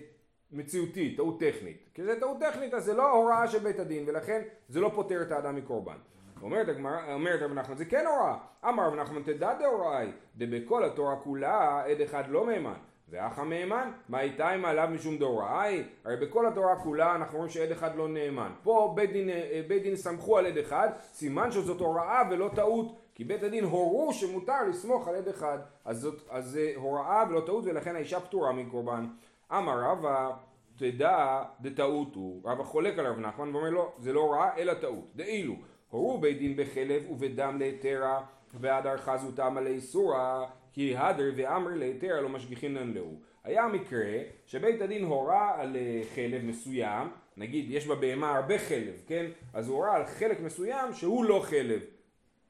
מציאותית, 0.53 1.17
טעות 1.17 1.41
טכנית. 1.41 1.89
כי 1.95 2.05
זה 2.05 2.21
טעות 2.21 2.37
טכנית, 2.41 2.75
אז 2.75 2.85
זה 2.85 2.95
לא 2.95 3.13
הוראה 3.13 3.49
של 3.49 3.59
בית 3.59 3.79
הדין, 3.79 4.05
ולכן 4.07 4.43
זה 4.69 4.81
לא 4.81 4.91
פוטר 4.95 5.23
את 5.23 5.33
האדם 5.33 5.57
מקורבן. 5.57 5.97
אומרת 6.43 6.77
אומרת 7.13 7.43
רב 7.43 7.53
נחמן 7.53 7.77
זה 7.77 7.85
כן 7.85 8.05
הוראה. 8.07 8.37
אמר 8.69 8.87
רב 8.87 8.95
נחמן 8.95 9.23
תדע 9.23 9.55
דהוראה 9.55 9.99
היא, 9.99 10.13
דבכל 10.37 10.85
התורה 10.85 11.17
כולה 11.17 11.85
עד 11.85 12.01
אחד 12.01 12.25
לא 12.29 12.47
מהימן. 12.47 12.79
ואח 13.09 13.39
המהימן, 13.39 13.91
מה 14.09 14.21
איתה 14.21 14.55
אם 14.55 14.65
עליו 14.65 14.89
משום 14.93 15.19
דהוראה 15.19 15.63
היא? 15.63 15.85
הרי 16.05 16.17
בכל 16.17 16.47
התורה 16.47 16.77
כולה 16.77 17.15
אנחנו 17.15 17.39
רואים 17.39 17.51
שעד 17.51 17.71
אחד 17.71 17.97
לא 17.97 18.09
נאמן. 18.09 18.53
פה 18.63 18.93
בית 18.97 19.13
דין, 19.13 19.29
אה, 19.31 19.61
בית 19.69 19.83
דין 19.83 19.97
סמכו 19.97 20.39
על 20.39 20.47
עד 20.47 20.59
אחד, 20.59 20.89
סימן 21.13 21.51
שזאת 21.51 21.81
הוראה 21.81 22.23
ולא 22.31 22.51
טעות. 22.55 22.97
כי 23.17 23.25
בית 23.25 23.43
הדין 23.43 23.65
הורו 23.65 24.13
שמותר 24.13 24.65
לסמוך 24.69 25.09
על 25.09 25.15
עד 25.15 25.29
אחד. 25.29 25.59
אז 25.85 26.01
זאת 26.01 26.23
אז 26.31 26.45
זה 26.45 26.73
הוראה 26.77 27.25
ולא 27.29 27.41
טעות 27.41 27.65
ולכן 27.65 27.97
האישה 27.97 28.21
פטורה 28.21 28.53
מקורבן. 28.53 29.07
אמר 29.53 29.81
רבא 29.91 30.31
תדע 30.77 31.43
דטעות 31.61 32.15
הוא. 32.15 32.41
רבא 32.45 32.63
חולק 32.63 32.99
על 32.99 33.07
רב 33.07 33.19
נחמן 33.19 33.55
ואומר 33.55 33.71
לו 33.71 33.93
זה 33.99 34.13
לא 34.13 34.21
הוראה 34.21 34.57
אלא 34.57 34.75
טעות. 34.75 35.05
דאילו 35.15 35.55
הורו 35.91 36.19
בית 36.19 36.39
דין 36.39 36.57
בחלב 36.57 37.11
ובדם 37.11 37.59
להתרה 37.59 38.21
והדר 38.55 38.97
חזותם 38.97 39.57
על 39.57 39.67
איסורה 39.67 40.47
כי 40.77 40.97
הדר 40.97 41.33
ואמר 41.37 41.71
להתרה 41.75 42.21
לא 42.21 42.29
משגיחין 42.29 42.77
להו. 42.95 43.21
היה 43.45 43.67
מקרה 43.67 44.19
שבית 44.47 44.81
הדין 44.81 45.05
הורה 45.05 45.61
על 45.61 45.77
אה, 45.77 46.03
חלב 46.15 46.45
מסוים, 46.45 47.09
נגיד 47.37 47.71
יש 47.71 47.87
בבהמה 47.87 48.37
הרבה 48.37 48.59
חלב, 48.59 49.03
כן? 49.07 49.27
אז 49.55 49.69
הוא 49.69 49.77
הורה 49.77 49.97
על 49.97 50.07
חלק 50.07 50.41
מסוים 50.41 50.93
שהוא 50.93 51.25
לא 51.25 51.41
חלב, 51.45 51.81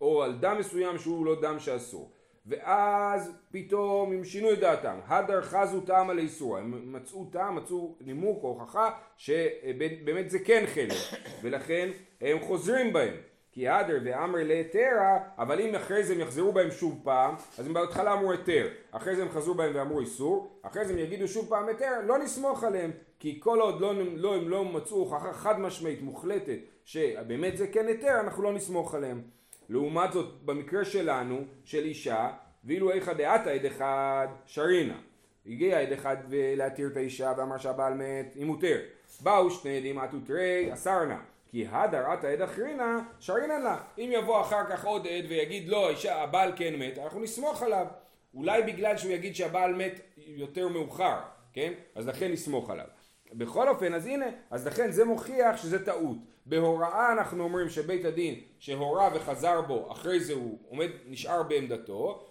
או 0.00 0.22
על 0.22 0.34
דם 0.40 0.56
מסוים 0.58 0.98
שהוא 0.98 1.26
לא 1.26 1.40
דם 1.40 1.58
שאסור. 1.58 2.10
ואז 2.46 3.32
פתאום 3.50 4.12
הם 4.12 4.24
שינו 4.24 4.52
את 4.52 4.58
דעתם, 4.58 4.98
הדר 5.06 5.42
חזו 5.42 5.80
טעם 5.80 6.10
על 6.10 6.18
איסור, 6.18 6.58
הם 6.58 6.92
מצאו 6.92 7.24
טעם, 7.24 7.56
מצאו 7.56 7.96
נימוק 8.00 8.42
או 8.42 8.48
הוכחה 8.48 8.90
שבאמת 9.16 10.30
זה 10.30 10.38
כן 10.38 10.64
חלב, 10.66 11.20
ולכן 11.42 11.88
הם 12.20 12.40
חוזרים 12.40 12.92
בהם. 12.92 13.14
כי 13.56 13.68
הדר 13.68 13.98
ואמר 14.04 14.38
להתרה, 14.44 15.18
אבל 15.38 15.60
אם 15.60 15.74
אחרי 15.74 16.04
זה 16.04 16.12
הם 16.14 16.20
יחזרו 16.20 16.52
בהם 16.52 16.70
שוב 16.70 17.00
פעם, 17.02 17.34
אז 17.58 17.66
הם 17.66 17.74
בהתחלה 17.74 18.12
אמרו 18.12 18.32
היתר, 18.32 18.68
אחרי 18.90 19.16
זה 19.16 19.22
הם 19.22 19.28
חזרו 19.28 19.54
בהם 19.54 19.72
ואמרו 19.74 20.00
איסור, 20.00 20.60
אחרי 20.62 20.84
זה 20.84 20.92
הם 20.92 20.98
יגידו 20.98 21.28
שוב 21.28 21.48
פעם 21.48 21.68
היתר, 21.68 21.92
לא 22.06 22.18
נסמוך 22.18 22.64
עליהם, 22.64 22.90
כי 23.18 23.40
כל 23.42 23.60
עוד 23.60 23.80
לא, 23.80 23.94
לא, 24.14 24.36
הם 24.36 24.48
לא 24.48 24.64
מצאו 24.64 24.96
הוכחה 24.96 25.32
חד 25.32 25.60
משמעית 25.60 26.02
מוחלטת 26.02 26.58
שבאמת 26.84 27.56
זה 27.56 27.66
כן 27.66 27.86
היתר, 27.86 28.20
אנחנו 28.20 28.42
לא 28.42 28.52
נסמוך 28.52 28.94
עליהם. 28.94 29.22
לעומת 29.68 30.12
זאת, 30.12 30.42
במקרה 30.44 30.84
שלנו, 30.84 31.44
של 31.64 31.84
אישה, 31.84 32.30
ואילו 32.64 32.90
איכא 32.90 33.12
דעתא 33.12 33.50
עד 33.50 33.64
אחד 33.64 34.26
שרינה. 34.46 34.98
הגיע 35.46 35.80
עד 35.80 35.92
אחד 35.92 36.16
להתיר 36.30 36.88
את 36.88 36.96
האישה 36.96 37.32
ואמר 37.36 37.58
שהבעל 37.58 37.94
מת, 37.94 38.34
היא 38.34 38.44
מותר. 38.44 38.78
באו 39.20 39.50
שני 39.50 39.76
עדים 39.76 39.98
עטו 39.98 40.16
תרי, 40.26 40.72
אסר 40.72 41.04
נא. 41.04 41.35
כי 41.56 41.66
הדר 41.70 42.10
עתא 42.10 42.26
עד 42.26 42.42
אחרינה, 42.42 42.98
שרינן 43.20 43.62
לה. 43.62 43.78
אם 43.98 44.10
יבוא 44.12 44.40
אחר 44.40 44.64
כך 44.70 44.84
עוד 44.84 45.06
עד 45.06 45.24
ויגיד 45.28 45.68
לא, 45.68 45.86
האישה, 45.86 46.22
הבעל 46.22 46.52
כן 46.56 46.74
מת, 46.76 46.98
אנחנו 46.98 47.20
נסמוך 47.20 47.62
עליו. 47.62 47.86
אולי 48.34 48.62
בגלל 48.62 48.96
שהוא 48.96 49.12
יגיד 49.12 49.36
שהבעל 49.36 49.74
מת 49.74 50.00
יותר 50.16 50.68
מאוחר, 50.68 51.16
כן? 51.52 51.72
אז 51.94 52.08
לכן 52.08 52.32
נסמוך 52.32 52.70
עליו. 52.70 52.86
בכל 53.32 53.68
אופן, 53.68 53.94
אז 53.94 54.06
הנה, 54.06 54.26
אז 54.50 54.66
לכן 54.66 54.90
זה 54.90 55.04
מוכיח 55.04 55.56
שזה 55.56 55.84
טעות. 55.84 56.16
בהוראה 56.46 57.12
אנחנו 57.12 57.44
אומרים 57.44 57.68
שבית 57.68 58.04
הדין 58.04 58.40
שהורה 58.58 59.10
וחזר 59.14 59.60
בו, 59.60 59.92
אחרי 59.92 60.20
זה 60.20 60.32
הוא 60.32 60.58
עומד, 60.68 60.88
נשאר 61.06 61.42
בעמדתו, 61.42 62.24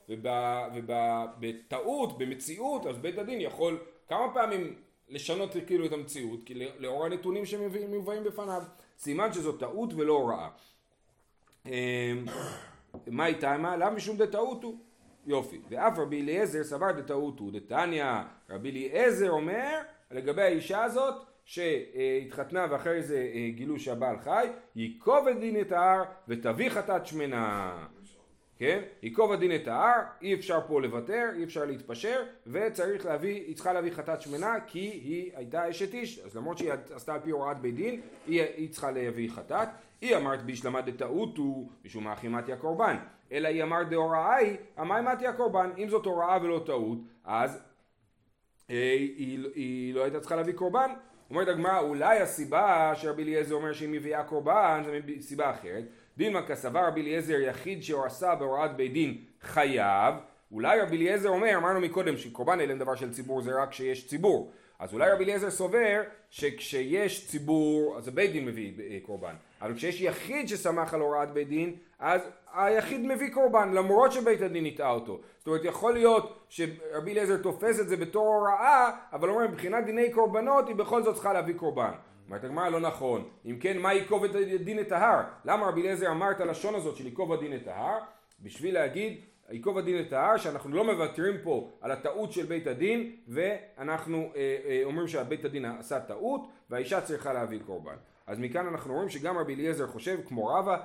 ובטעות, 0.70 2.18
במציאות, 2.18 2.86
אז 2.86 2.98
בית 2.98 3.18
הדין 3.18 3.42
יכול 3.42 3.80
כמה 4.08 4.34
פעמים 4.34 4.76
לשנות 5.10 5.56
כאילו 5.68 5.86
את 5.86 5.92
המציאות, 5.92 6.44
כי 6.44 6.54
לאור 6.80 7.06
הנתונים 7.06 7.46
שמובאים 7.46 8.24
בפניו, 8.24 8.64
סימן 8.98 9.34
שזו 9.34 9.52
טעות 9.52 9.94
ולא 9.94 10.14
הוראה. 10.14 10.50
אמ, 11.66 11.72
מה 13.08 13.26
איתה 13.26 13.58
מה? 13.58 13.78
למה 13.78 13.90
משום 13.92 14.18
דטעות 14.18 14.64
הוא? 14.64 14.78
יופי. 15.26 15.62
ואף 15.70 16.00
רבי 16.00 16.22
אליעזר 16.22 16.64
סבר 16.64 16.92
דטעות 16.92 17.40
הוא. 17.40 17.52
דתניא, 17.52 18.06
רבי 18.50 18.70
אליעזר 18.70 19.30
אומר 19.32 19.82
לגבי 20.12 20.42
האישה 20.42 20.84
הזאת 20.84 21.16
שהתחתנה 21.46 22.68
ואחרי 22.72 23.04
זה 23.04 23.30
אה, 23.34 23.50
גילו 23.56 23.80
שהבעל 23.80 24.20
חי, 24.20 24.48
ייקוב 24.76 25.28
את 25.28 25.40
דין 25.40 25.62
את 25.62 25.72
ההר 25.72 26.04
ותביא 26.28 26.70
חטאת 26.70 27.06
שמנה. 27.06 27.88
כן? 28.58 28.82
ייקוב 29.02 29.32
הדין 29.32 29.56
את 29.56 29.68
ההר, 29.68 30.02
אי 30.22 30.34
אפשר 30.34 30.60
פה 30.68 30.82
לוותר, 30.82 31.30
אי 31.36 31.44
אפשר 31.44 31.66
להתפשר, 31.66 32.24
וצריך 32.48 33.06
להביא, 33.06 33.36
היא 33.36 33.56
צריכה 33.56 33.74
להביא 33.74 33.92
חטאת 33.92 34.22
שמנה 34.22 34.56
כי 34.68 34.80
היא 34.80 35.32
הייתה 35.36 35.70
אשת 35.70 35.94
איש, 35.94 36.20
אז 36.20 36.36
למרות 36.36 36.58
שהיא 36.58 36.72
עשתה 36.94 37.14
על 37.14 37.20
פי 37.20 37.30
הוראת 37.30 37.58
בית 37.58 37.76
דין, 37.76 38.02
היא, 38.28 38.42
היא 38.42 38.70
צריכה 38.72 38.92
להביא 38.92 39.30
חטאת. 39.30 39.68
היא 40.02 40.16
אמרת 40.16 40.44
בישלמה 40.44 40.82
דטעותו, 40.82 41.70
משום 41.86 42.04
מה 42.04 42.16
חימתי 42.16 42.54
הקורבן, 42.54 42.98
אלא 43.32 43.48
היא 43.48 43.64
אמרת 43.64 43.90
דהוראה 43.90 44.36
היא, 44.36 44.58
המימתי 44.78 45.28
הקורבן, 45.28 45.70
אם 45.78 45.90
זאת 45.90 46.06
הוראה 46.06 46.38
ולא 46.42 46.64
טעות, 46.66 46.98
אז 47.24 47.62
אה, 48.70 48.76
היא, 48.92 49.46
היא 49.56 49.94
לא 49.94 50.04
הייתה 50.04 50.20
צריכה 50.20 50.36
להביא 50.36 50.54
קורבן. 50.54 50.92
אומרת 51.30 51.48
הגמרא, 51.48 51.80
אולי 51.80 52.20
הסיבה 52.20 52.92
שרבי 52.96 53.24
אליעזר 53.24 53.56
אומר 53.56 53.74
שהיא 53.74 53.90
מביאה 53.90 54.24
קורבן 54.24 54.82
זה 54.86 55.00
מסיבה 55.08 55.52
אחרת. 55.52 55.84
דילמה 56.18 56.48
כסבר 56.48 56.88
רבי 56.88 57.02
אליעזר 57.02 57.40
יחיד 57.40 57.84
שהוא 57.84 58.06
עשה 58.06 58.36
בהוראת 58.36 58.76
בית 58.76 58.94
דין 58.94 59.18
חייב. 59.42 60.16
אולי 60.52 60.82
רבי 60.82 60.98
אליעזר 60.98 61.30
אומר, 61.30 61.58
אמרנו 61.58 61.80
מקודם 61.80 62.18
שקורבן 62.18 62.60
אלה 62.60 62.76
דבר 62.76 62.96
של 62.96 63.14
ציבור 63.14 63.42
זה 63.42 63.62
רק 63.62 63.70
כשיש 63.70 64.08
ציבור. 64.08 64.52
אז 64.80 64.94
אולי 64.94 65.12
רבי 65.12 65.24
אליעזר 65.24 65.50
סובר 65.50 66.02
שכשיש 66.30 67.28
ציבור, 67.28 67.98
אז 67.98 68.08
הבית 68.08 68.32
דין 68.32 68.46
מביא 68.46 68.74
אה, 68.80 68.98
קורבן. 69.02 69.36
אבל 69.62 69.76
כשיש 69.76 70.02
יחיד 70.02 70.48
שסמך 70.48 70.94
על 70.94 71.02
הוראת 71.02 71.32
בית 71.32 71.50
דין, 71.50 71.76
אז 72.00 72.22
היחיד 72.54 73.02
מביא 73.02 73.34
קורבן, 73.34 73.72
למרות 73.74 74.12
שבית 74.12 74.42
הדין 74.42 74.66
הטעה 74.66 74.92
אותו. 74.92 75.22
זאת 75.38 75.48
אומרת, 75.48 75.62
יכול 75.64 75.94
להיות 75.94 76.46
שרבי 76.50 77.12
אליעזר 77.12 77.38
תופס 77.38 77.80
את 77.80 77.88
זה 77.88 77.98
בתור 77.98 78.28
הוראה, 78.28 78.92
אבל 79.14 79.30
אומר, 79.30 79.48
מבחינת 79.48 79.86
דיני 79.86 80.12
קורבנות, 80.12 80.68
היא 80.68 80.76
בכל 80.76 81.04
זאת 81.04 81.14
צריכה 81.14 81.34
להביא 81.34 81.54
קורבן. 81.54 81.92
אומרת 82.28 82.44
הגמרא 82.44 82.70
לא 82.70 82.80
נכון. 82.80 83.30
אם 83.46 83.58
כן, 83.60 83.78
מה 83.78 83.94
ייקוב 83.94 84.24
את 84.24 84.36
הדין 84.36 84.80
את 84.80 84.92
ההר? 84.92 85.24
למה 85.46 85.68
רבי 85.68 85.82
אליעזר 85.82 86.12
אמר 86.12 86.32
את 86.32 86.42
הלשון 86.42 86.76
הזאת 86.76 86.96
של 86.96 87.06
ייקוב 87.06 87.34
הדין 87.34 87.56
את 87.56 87.68
ההר? 87.68 88.00
בשביל 88.42 88.74
להגיד 88.74 89.22
ייקוב 89.50 89.78
הדין 89.78 90.02
את 90.02 90.14
ההר, 90.14 90.38
שאנחנו 90.38 90.76
לא 90.76 90.84
מוותרים 90.84 91.36
פה 91.44 91.70
על 91.82 91.92
הטעות 91.92 92.32
של 92.32 92.46
בית 92.46 92.68
הדין, 92.68 93.16
ואנחנו 93.28 94.32
אה, 94.36 94.58
אה, 94.66 94.82
אומרים 94.84 95.08
שבית 95.08 95.46
הדין 95.46 95.66
עשה 95.66 96.00
טעות, 96.00 96.48
והאישה 96.70 97.02
צריכה 97.02 97.34
להביא 97.34 97.60
קורבן. 97.66 97.96
אז 98.28 98.40
מכאן 98.40 98.68
אנחנו 98.68 98.94
רואים 98.94 99.10
שגם 99.10 99.38
רבי 99.38 99.56
אליעזר 99.56 99.88
חושב, 99.88 100.20
כמו 100.28 100.48
רבא, 100.48 100.78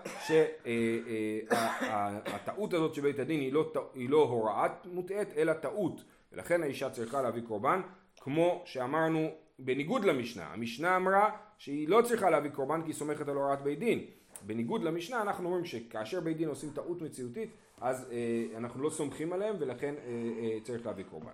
שהטעות 1.46 2.74
הזאת 2.74 2.94
של 2.94 3.02
בית 3.02 3.18
הדין 3.18 3.40
היא 3.40 3.52
לא, 3.52 3.72
היא 3.94 4.10
לא 4.10 4.22
הוראת 4.22 4.86
מוטעית, 4.86 5.28
אלא 5.36 5.52
טעות. 5.52 6.04
ולכן 6.32 6.62
האישה 6.62 6.90
צריכה 6.90 7.22
להביא 7.22 7.42
קורבן, 7.42 7.80
כמו 8.20 8.62
שאמרנו 8.64 9.28
בניגוד 9.64 10.04
למשנה. 10.04 10.44
המשנה 10.44 10.96
אמרה 10.96 11.30
שהיא 11.58 11.88
לא 11.88 12.02
צריכה 12.02 12.30
להביא 12.30 12.50
קורבן 12.50 12.82
כי 12.82 12.88
היא 12.88 12.94
סומכת 12.94 13.28
על 13.28 13.36
הוראת 13.36 13.62
בית 13.62 13.78
דין. 13.78 14.04
בניגוד 14.46 14.82
למשנה 14.82 15.22
אנחנו 15.22 15.46
אומרים 15.46 15.64
שכאשר 15.64 16.20
בית 16.20 16.36
דין 16.36 16.48
עושים 16.48 16.70
טעות 16.74 17.02
מציאותית 17.02 17.50
אז 17.80 18.06
אה, 18.12 18.58
אנחנו 18.58 18.82
לא 18.82 18.90
סומכים 18.90 19.32
עליהם 19.32 19.56
ולכן 19.58 19.94
אה, 19.94 20.10
אה, 20.42 20.60
צריך 20.62 20.86
להביא 20.86 21.04
קורבן. 21.10 21.32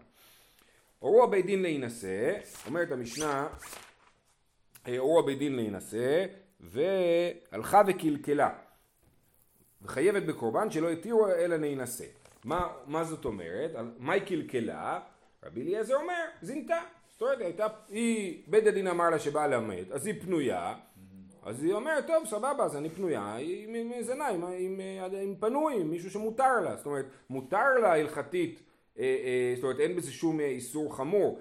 הורו 0.99 1.25
הבית 1.25 1.47
דין 1.47 1.63
להינשא, 1.63 2.35
אומרת 2.67 2.93
המשנה, 2.93 3.49
אה, 4.89 4.99
הורו 4.99 5.19
הבית 5.19 5.39
דין 5.39 5.57
להינשא 5.57 6.27
והלכה 6.61 7.83
וקלקלה 7.87 8.51
וחייבת 9.83 10.23
בקורבן 10.23 10.71
שלא 10.71 10.91
התירו 10.91 11.29
אלא 11.29 11.57
להינשא. 11.57 12.05
מה, 12.45 12.69
מה 12.87 13.05
זאת 13.05 13.25
אומרת? 13.25 13.71
מה 13.99 14.13
היא 14.13 14.23
קלקלה? 14.23 15.01
רבי 15.45 15.63
אליעזר 15.63 15.95
אומר, 15.95 16.25
זינתה. 16.43 16.81
זאת 17.17 17.23
אומרת, 17.23 17.41
הייתה, 17.41 17.67
היא, 17.89 18.43
בית 18.47 18.67
הדין 18.67 18.87
אמר 18.87 19.11
לה 19.11 19.19
שבעלה 19.19 19.61
מת, 19.61 19.91
אז 19.91 20.07
היא 20.07 20.21
פנויה, 20.21 20.75
אז 21.43 21.65
היא 21.65 21.73
אומרת, 21.73 22.07
טוב, 22.07 22.25
סבבה, 22.27 22.65
אז 22.65 22.77
אני 22.77 22.91
פנויה, 22.91 23.35
היא 23.35 24.03
זנה, 24.03 24.29
עם, 24.29 24.45
עם, 24.59 24.81
עם 25.23 25.35
פנוי, 25.41 25.81
עם 25.81 25.91
מישהו 25.91 26.11
שמותר 26.11 26.61
לה. 26.65 26.77
זאת 26.77 26.87
אומרת, 26.87 27.07
מותר 27.31 27.75
לה 27.83 27.95
הלכתית, 27.95 28.63
אה, 28.99 29.05
אה, 29.05 29.53
זאת 29.55 29.65
אומרת, 29.65 29.81
אין 29.81 29.97
בזה 29.97 30.13
שום 30.13 30.41
אה, 30.41 30.47
איסור 30.47 30.97
חמור, 30.97 31.41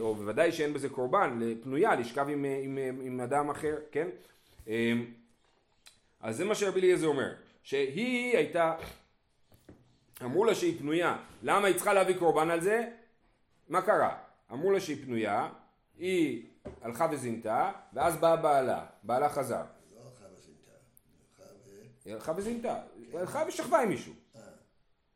או 0.00 0.14
בוודאי 0.14 0.52
שאין 0.52 0.72
בזה 0.72 0.88
קורבן, 0.88 1.40
פנויה, 1.62 1.94
לשכב 1.94 2.26
עם, 2.28 2.44
עם, 2.62 2.78
עם 3.02 3.20
אדם 3.20 3.50
אחר, 3.50 3.76
כן? 3.92 4.08
אז 6.20 6.36
זה 6.36 6.44
מה 6.44 6.54
שרבי 6.54 6.80
אליעזר 6.80 7.06
אומר, 7.06 7.32
שהיא 7.62 8.36
הייתה, 8.36 8.74
אמרו 10.24 10.44
לה 10.44 10.54
שהיא 10.54 10.78
פנויה, 10.78 11.16
למה 11.42 11.66
היא 11.66 11.74
צריכה 11.74 11.92
להביא 11.92 12.18
קורבן 12.18 12.50
על 12.50 12.60
זה? 12.60 12.88
מה 13.68 13.82
קרה? 13.82 14.27
אמרו 14.52 14.70
לה 14.70 14.80
שהיא 14.80 15.04
פנויה, 15.04 15.48
היא 15.98 16.46
הלכה 16.82 17.08
וזינתה, 17.10 17.72
ואז 17.92 18.16
בא 18.16 18.36
בעלה, 18.36 18.86
בעלה 19.02 19.28
חזר. 19.28 19.62
לא 19.94 20.00
הלכה 20.00 20.24
וזינתה. 20.34 20.72
היא 22.04 22.14
הלכה 22.14 22.32
וזינתה, 22.36 22.80
היא 22.96 23.18
הלכה 23.18 23.44
ושכבה 23.48 23.82
עם 23.82 23.88
מישהו, 23.88 24.12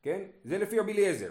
כן? 0.03 0.21
זה 0.45 0.59
לפי 0.59 0.79
רבי 0.79 0.93
אליעזר. 0.93 1.31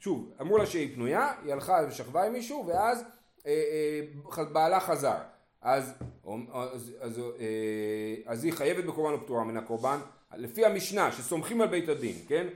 שוב, 0.00 0.32
אמרו 0.40 0.58
לה 0.58 0.66
שהיא 0.66 0.94
פנויה, 0.94 1.34
היא 1.44 1.52
הלכה 1.52 1.80
ושכבה 1.88 2.26
עם 2.26 2.32
מישהו, 2.32 2.66
ואז 2.66 3.04
אה, 3.46 3.62
אה, 4.38 4.44
בעלה 4.44 4.80
חזר. 4.80 5.18
אז, 5.60 5.92
אז, 6.52 6.92
אז, 7.00 7.18
אה, 7.18 8.14
אז 8.26 8.44
היא 8.44 8.52
חייבת 8.52 8.84
בקורבן 8.84 9.12
או 9.12 9.24
פטורה 9.24 9.44
מן 9.44 9.56
הקורבן, 9.56 9.98
לפי 10.36 10.66
המשנה 10.66 11.12
שסומכים 11.12 11.60
על 11.60 11.68
בית 11.68 11.88
הדין, 11.88 12.16
כן? 12.28 12.46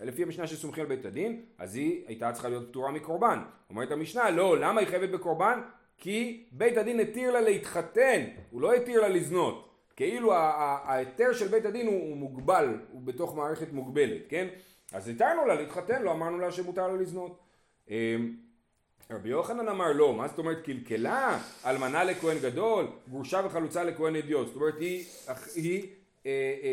לפי 0.00 0.22
המשנה 0.22 0.46
שסומכים 0.46 0.82
על 0.82 0.88
בית 0.88 1.04
הדין, 1.04 1.42
אז 1.58 1.74
היא 1.74 2.04
הייתה 2.06 2.32
צריכה 2.32 2.48
להיות 2.48 2.68
פטורה 2.68 2.90
מקורבן. 2.90 3.38
אומרת 3.70 3.90
המשנה, 3.90 4.30
לא, 4.30 4.58
למה 4.58 4.80
היא 4.80 4.88
חייבת 4.88 5.08
בקורבן? 5.08 5.60
כי 5.98 6.44
בית 6.52 6.76
הדין 6.76 7.00
התיר 7.00 7.30
לה 7.30 7.40
להתחתן, 7.40 8.24
הוא 8.50 8.60
לא 8.60 8.74
התיר 8.74 9.00
לה 9.00 9.08
לזנות. 9.08 9.68
כאילו 9.96 10.34
ההיתר 10.34 11.32
של 11.32 11.48
בית 11.48 11.64
הדין 11.64 11.86
הוא, 11.86 12.08
הוא 12.08 12.16
מוגבל, 12.16 12.78
הוא 12.92 13.02
בתוך 13.02 13.36
מערכת 13.36 13.72
מוגבלת, 13.72 14.22
כן? 14.28 14.48
אז 14.92 15.08
התרנו 15.08 15.46
לה 15.46 15.54
להתחתן, 15.54 16.02
לא 16.02 16.12
אמרנו 16.12 16.38
לה 16.38 16.52
שמותר 16.52 16.88
לה 16.88 16.94
לזנות. 16.94 17.38
אמ, 17.90 18.36
רבי 19.10 19.28
יוחנן 19.28 19.68
אמר 19.68 19.92
לא, 19.92 20.14
מה 20.14 20.28
זאת 20.28 20.38
אומרת 20.38 20.64
קלקלה? 20.64 21.38
אלמנה 21.66 22.04
לכהן 22.04 22.38
גדול, 22.38 22.86
גרושה 23.10 23.40
וחלוצה 23.44 23.84
לכהן 23.84 24.16
אדיוט. 24.16 24.46
זאת 24.46 24.56
אומרת 24.56 24.80
היא, 24.80 25.04
היא 25.54 25.86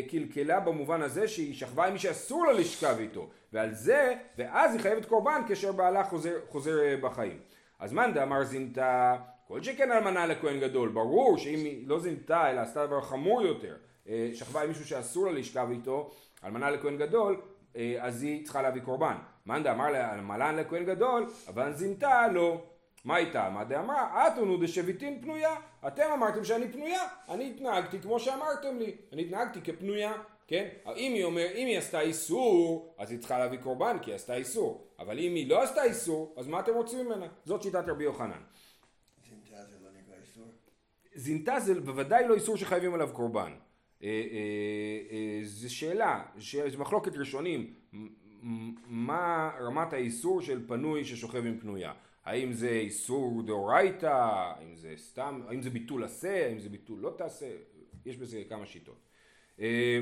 קלקלה 0.08 0.60
במובן 0.60 1.02
הזה 1.02 1.28
שהיא 1.28 1.54
שכבה 1.54 1.86
עם 1.86 1.92
מי 1.92 1.98
שאסור 1.98 2.46
לה 2.46 2.52
לשכב 2.52 2.96
איתו. 2.98 3.28
ועל 3.54 3.74
זה, 3.74 4.14
ואז 4.38 4.74
היא 4.74 4.80
חייבת 4.80 5.04
קורבן 5.04 5.42
כאשר 5.48 5.72
בעלה 5.72 6.04
חוזר, 6.04 6.34
חוזר 6.48 6.78
אה, 6.84 6.96
בחיים. 6.96 7.38
אז 7.78 7.92
מאן 7.92 8.14
דאמר 8.14 8.44
זינתה, 8.44 9.16
כל 9.48 9.62
שכן 9.62 9.92
אלמנה 9.92 10.26
לכהן 10.26 10.60
גדול. 10.60 10.88
ברור 10.88 11.38
שאם 11.38 11.58
היא 11.58 11.88
לא 11.88 12.00
זינתה 12.00 12.50
אלא 12.50 12.60
עשתה 12.60 12.86
דבר 12.86 13.00
חמור 13.00 13.42
יותר, 13.42 13.76
אה, 14.08 14.30
שכבה 14.34 14.62
עם 14.62 14.68
מישהו 14.68 14.86
שאסור 14.86 15.26
לה 15.26 15.32
לשכב 15.32 15.68
איתו, 15.70 16.10
אלמנה 16.44 16.70
לכהן 16.70 16.98
גדול, 16.98 17.40
אה, 17.76 17.96
אז 18.00 18.22
היא 18.22 18.44
צריכה 18.44 18.62
להביא 18.62 18.82
קורבן. 18.82 19.16
מאן 19.46 19.62
דאמר 19.62 19.90
לאלמנה 19.90 20.52
לכהן 20.52 20.84
גדול, 20.84 21.26
אבל 21.48 21.72
זינתה 21.72 22.28
לא. 22.28 22.62
מה 23.04 23.16
איתה? 23.16 23.50
מה 23.50 23.64
דאמרה? 23.64 24.28
אתונו 24.28 24.56
דשביתין 24.56 25.20
פנויה. 25.22 25.54
אתם 25.86 26.10
אמרתם 26.14 26.44
שאני 26.44 26.72
פנויה, 26.72 27.02
אני 27.28 27.50
התנהגתי 27.50 28.00
כמו 28.00 28.20
שאמרתם 28.20 28.78
לי. 28.78 28.96
אני 29.12 29.22
התנהגתי 29.22 29.60
כפנויה, 29.60 30.12
כן? 30.46 30.68
אם 30.96 31.12
היא, 31.14 31.24
אומר, 31.24 31.46
אם 31.54 31.66
היא 31.66 31.78
עשתה 31.78 32.00
איסור, 32.00 32.94
אז 32.98 33.10
היא 33.10 33.18
צריכה 33.18 33.38
להביא 33.38 33.58
קורבן 33.58 33.96
כי 34.02 34.10
היא 34.10 34.14
עשתה 34.14 34.34
איסור. 34.34 34.88
אבל 34.98 35.18
אם 35.18 35.34
היא 35.34 35.50
לא 35.50 35.62
עשתה 35.62 35.84
איסור, 35.84 36.34
אז 36.36 36.46
מה 36.46 36.60
אתם 36.60 36.74
רוצים 36.74 37.06
ממנה? 37.06 37.26
זאת 37.44 37.62
שיטת 37.62 37.84
רבי 37.88 38.04
יוחנן. 38.04 38.40
זינתה 39.28 39.64
זה 39.64 39.76
לא 39.82 39.90
נקרא 39.90 40.14
איסור? 40.20 40.46
זינתה 41.14 41.60
זה 41.60 41.80
בוודאי 41.80 42.28
לא 42.28 42.34
איסור 42.34 42.56
שחייבים 42.56 42.94
עליו 42.94 43.08
קורבן. 43.12 43.52
אה, 44.02 44.08
אה, 44.08 44.16
אה, 45.10 45.40
זו 45.42 45.74
שאלה, 45.74 46.24
זו 46.68 46.78
מחלוקת 46.78 47.16
ראשונים, 47.16 47.74
מה 48.86 49.50
רמת 49.60 49.92
האיסור 49.92 50.42
של 50.42 50.68
פנוי 50.68 51.04
ששוכב 51.04 51.46
עם 51.46 51.58
פנויה? 51.58 51.92
האם 52.24 52.52
זה 52.52 52.68
איסור 52.68 53.42
דאורייתא, 53.42 54.06
האם 54.06 54.76
זה 54.76 54.94
סתם, 54.96 55.40
האם 55.48 55.62
זה 55.62 55.70
ביטול 55.70 56.04
עשה, 56.04 56.46
האם 56.46 56.58
זה 56.58 56.68
ביטול 56.68 56.98
לא 56.98 57.14
תעשה, 57.18 57.46
יש 58.06 58.16
בזה 58.16 58.42
כמה 58.48 58.66
שיטות. 58.66 58.98
אה, 59.60 60.00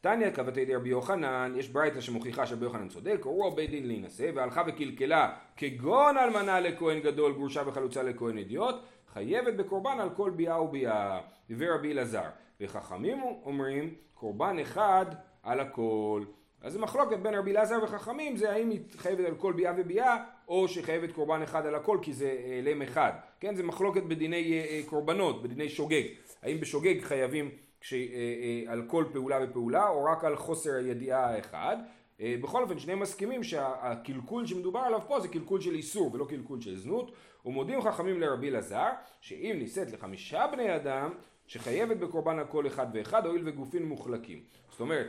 תניא 0.00 0.30
קבתי 0.30 0.64
די 0.64 0.74
רבי 0.74 0.88
יוחנן, 0.88 1.54
יש 1.56 1.68
ברייתא 1.68 2.00
שמוכיחה 2.00 2.46
שרבי 2.46 2.64
יוחנן 2.64 2.88
צודק, 2.88 3.20
הורו 3.22 3.54
בית 3.54 3.70
דין 3.70 3.86
להינשא, 3.86 4.30
והלכה 4.34 4.62
וקלקלה 4.66 5.36
כגון 5.56 6.18
אלמנה 6.18 6.60
לכהן 6.60 7.00
גדול, 7.00 7.32
גרושה 7.32 7.62
וחלוצה 7.66 8.02
לכהן 8.02 8.38
אדיוט, 8.38 8.74
חייבת 9.12 9.54
בקורבן 9.54 10.00
על 10.00 10.10
כל 10.10 10.30
ביאה 10.30 10.62
וביאה, 10.62 11.20
דיבר 11.48 11.74
רבי 11.74 11.92
אלעזר. 11.92 12.28
וחכמים 12.60 13.22
אומרים, 13.22 13.94
קורבן 14.14 14.58
אחד 14.58 15.06
על 15.42 15.60
הכל. 15.60 16.24
אז 16.62 16.72
זה 16.72 16.78
מחלוקת 16.78 17.18
בין 17.18 17.34
רבי 17.34 17.50
אלעזר 17.50 17.78
וחכמים, 17.82 18.36
זה 18.36 18.52
האם 18.52 18.70
היא 18.70 18.80
חייבת 18.96 19.24
על 19.24 19.34
כל 19.34 19.52
ביאה 19.52 19.72
וביאה, 19.76 20.16
או 20.48 20.68
שחייבת 20.68 21.12
קורבן 21.12 21.42
אחד 21.42 21.66
על 21.66 21.74
הכל, 21.74 21.98
כי 22.02 22.12
זה 22.12 22.36
אה, 22.44 22.60
לם 22.62 22.82
אחד. 22.82 23.12
כן, 23.40 23.54
זה 23.54 23.62
מחלוקת 23.62 24.02
בדיני 24.02 24.52
אה, 24.52 24.66
אה, 24.70 24.80
קורבנות, 24.86 25.42
בדיני 25.42 25.68
שוגג. 25.68 26.02
האם 26.42 26.60
בשוגג 26.60 27.00
חייבים 27.02 27.50
אה, 27.92 27.98
אה, 27.98 28.72
על 28.72 28.82
כל 28.86 29.04
פעולה 29.12 29.38
ופעולה, 29.42 29.88
או 29.88 30.04
רק 30.04 30.24
על 30.24 30.36
חוסר 30.36 30.74
הידיעה 30.74 31.34
האחד. 31.34 31.76
אה, 32.20 32.34
בכל 32.42 32.62
אופן, 32.62 32.78
שניהם 32.78 33.00
מסכימים 33.00 33.42
שהקלקול 33.42 34.46
שמדובר 34.46 34.80
עליו 34.80 35.00
פה 35.06 35.20
זה 35.20 35.28
קלקול 35.28 35.60
של 35.60 35.74
איסור 35.74 36.14
ולא 36.14 36.24
קלקול 36.24 36.60
של 36.60 36.76
זנות, 36.76 37.12
ומודים 37.44 37.82
חכמים 37.82 38.20
לרבי 38.20 38.48
אלעזר, 38.48 38.88
שאם 39.20 39.56
נישאת 39.58 39.92
לחמישה 39.92 40.46
בני 40.52 40.76
אדם, 40.76 41.10
שחייבת 41.46 41.96
בקורבן 41.96 42.38
על 42.38 42.46
כל 42.46 42.66
אחד 42.66 42.86
ואחד, 42.94 43.26
הואיל 43.26 43.42
וגופים 43.44 43.88
מוחלקים. 43.88 44.40
זאת 44.70 44.80
אומרת, 44.80 45.06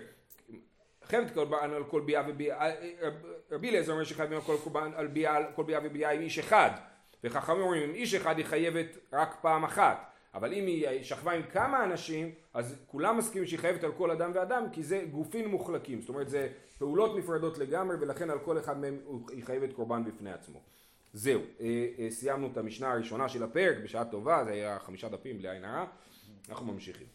חייבת 1.08 1.34
קורבן 1.34 1.74
על 1.74 1.84
כל 1.84 2.02
ביאה 2.02 2.24
וביאה, 2.28 2.70
רבי 3.52 3.70
אליעזר 3.70 3.91
אומר 3.91 4.04
שחייבים 4.04 4.38
על 4.38 4.43
כל 4.43 4.56
קורבן 4.63 4.91
על 4.96 5.08
ביאה, 5.08 5.52
כל 5.56 5.63
ביאה 5.63 5.80
וביאה 5.84 6.12
עם 6.12 6.22
איש 6.22 6.39
אחד, 6.39 6.70
וחכמים 7.24 7.62
אומרים 7.62 7.84
עם 7.84 7.96
איש 7.96 8.13
אחד 8.13 8.38
היא 8.38 8.46
חייבת 8.46 8.98
רק 9.13 9.38
פעם 9.41 9.63
אחת, 9.63 10.12
אבל 10.34 10.54
אם 10.54 10.65
היא 10.65 11.04
שכבה 11.04 11.32
עם 11.32 11.41
כמה 11.43 11.84
אנשים, 11.84 12.32
אז 12.54 12.76
כולם 12.88 13.17
מסכימים 13.17 13.48
שהיא 13.48 13.60
חייבת 13.60 13.84
על 13.84 13.91
כל 13.91 14.12
אדם 14.12 14.32
ואדם, 14.34 14.63
כי 14.72 14.84
זה 14.84 15.06
גופים 15.12 15.48
מוחלקים, 15.48 16.02
זאת 16.02 16.10
אומרת 16.10 16.30
זה 16.30 16.48
פעולות 16.78 17.17
נפרדות 17.17 17.58
לגמרי, 17.58 17.96
ולכן 18.00 18.30
על 18.30 18.39
כל 18.39 18.58
אחד 18.58 18.78
מהם 18.80 19.00
היא 19.32 19.43
חייבת 19.43 19.74
קורבן 19.74 20.04
בפני 20.04 20.34
עצמו. 20.34 20.60
זהו, 21.13 21.41
אה, 21.60 21.88
אה, 22.00 22.12
סיימנו 22.12 22.48
את 22.52 22.58
המשנה 22.58 22.91
הראשונה 22.91 23.30
של 23.30 23.43
הפרק, 23.43 23.78
בשעה 23.84 24.06
טובה, 24.06 24.43
זה 24.46 24.52
היה 24.52 24.80
חמישה 24.80 25.10
דפים 25.10 25.38
בלי 25.38 25.50
עין 25.50 25.65
הרע, 25.65 25.86
אנחנו 26.50 26.74
ממשיכים. 26.74 27.08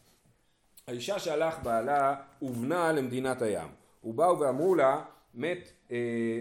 האישה 0.86 1.18
שהלך 1.18 1.58
בעלה 1.62 2.14
ובנה 2.42 2.92
למדינת 2.92 3.42
הים. 3.42 3.81
ובאו 4.04 4.40
ואמרו 4.40 4.74
לה, 4.74 5.04
מת 5.34 5.72
אה, 5.90 5.96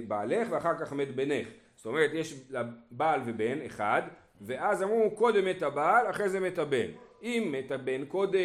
בעלך 0.08 0.48
ואחר 0.52 0.78
כך 0.80 0.94
מת 0.94 1.16
בנך. 1.16 1.48
זאת 1.76 1.86
אומרת, 1.86 2.12
יש 2.14 2.52
בעל 2.92 3.22
ובן 3.26 3.62
אחד, 3.66 4.02
ואז 4.42 4.84
אמרו, 4.84 5.12
קודם 5.16 5.46
מת 5.46 5.62
הבעל, 5.62 6.10
אחרי 6.10 6.30
זה 6.30 6.40
מת 6.40 6.58
הבן. 6.58 6.88
אם 7.24 7.50
מת 7.52 7.72
הבן 7.72 8.06
קודם, 8.06 8.40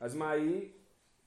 אז 0.00 0.14
מה 0.14 0.30
היא? 0.30 0.68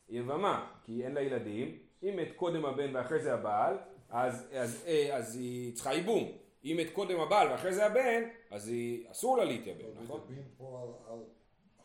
יבמה, 0.10 0.67
כי 0.84 1.06
אין 1.06 1.13
לה 1.13 1.22
ילדים. 1.22 1.78
אם 2.04 2.13
מת 2.15 2.32
קודם 2.36 2.65
הבן 2.65 2.96
ואחרי 2.96 3.20
זה 3.20 3.34
הבעל, 3.34 3.78
אז, 4.10 4.50
אז, 4.54 4.84
אה, 4.88 5.17
אז 5.17 5.36
היא 5.36 5.76
צריכה 5.76 5.94
ייבום. 5.94 6.32
אם 6.65 6.78
מת 6.80 6.94
קודם 6.94 7.20
הבעל 7.20 7.48
ואחרי 7.48 7.74
זה 7.74 7.86
הבן, 7.86 8.24
אז 8.52 8.67
היא, 8.67 9.12
אסור 9.12 9.38
לה 9.38 9.46
להתייבם, 9.46 9.86
נכון? 10.04 10.20
מדברים 10.20 10.44
פה 10.58 10.96
על 11.08 11.20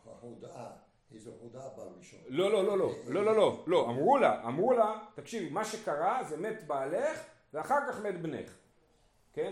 ההודעה, 0.05 0.71
איזו 1.13 1.31
הודעה 1.41 1.69
בראשון. 1.69 2.19
לא, 2.27 2.51
לא, 2.51 2.63
לא, 2.63 2.77
לא, 2.77 2.91
לא, 3.07 3.25
לא, 3.25 3.35
לא, 3.35 3.63
לא, 3.67 3.89
אמרו 3.89 4.17
לה, 4.17 4.47
אמרו 4.47 4.73
לה, 4.73 4.99
תקשיבי, 5.15 5.49
מה 5.49 5.65
שקרה 5.65 6.23
זה 6.23 6.37
מת 6.37 6.67
בעלך 6.67 7.19
ואחר 7.53 7.79
כך 7.87 8.01
מת 8.01 8.21
בנך, 8.21 8.51
כן? 9.33 9.51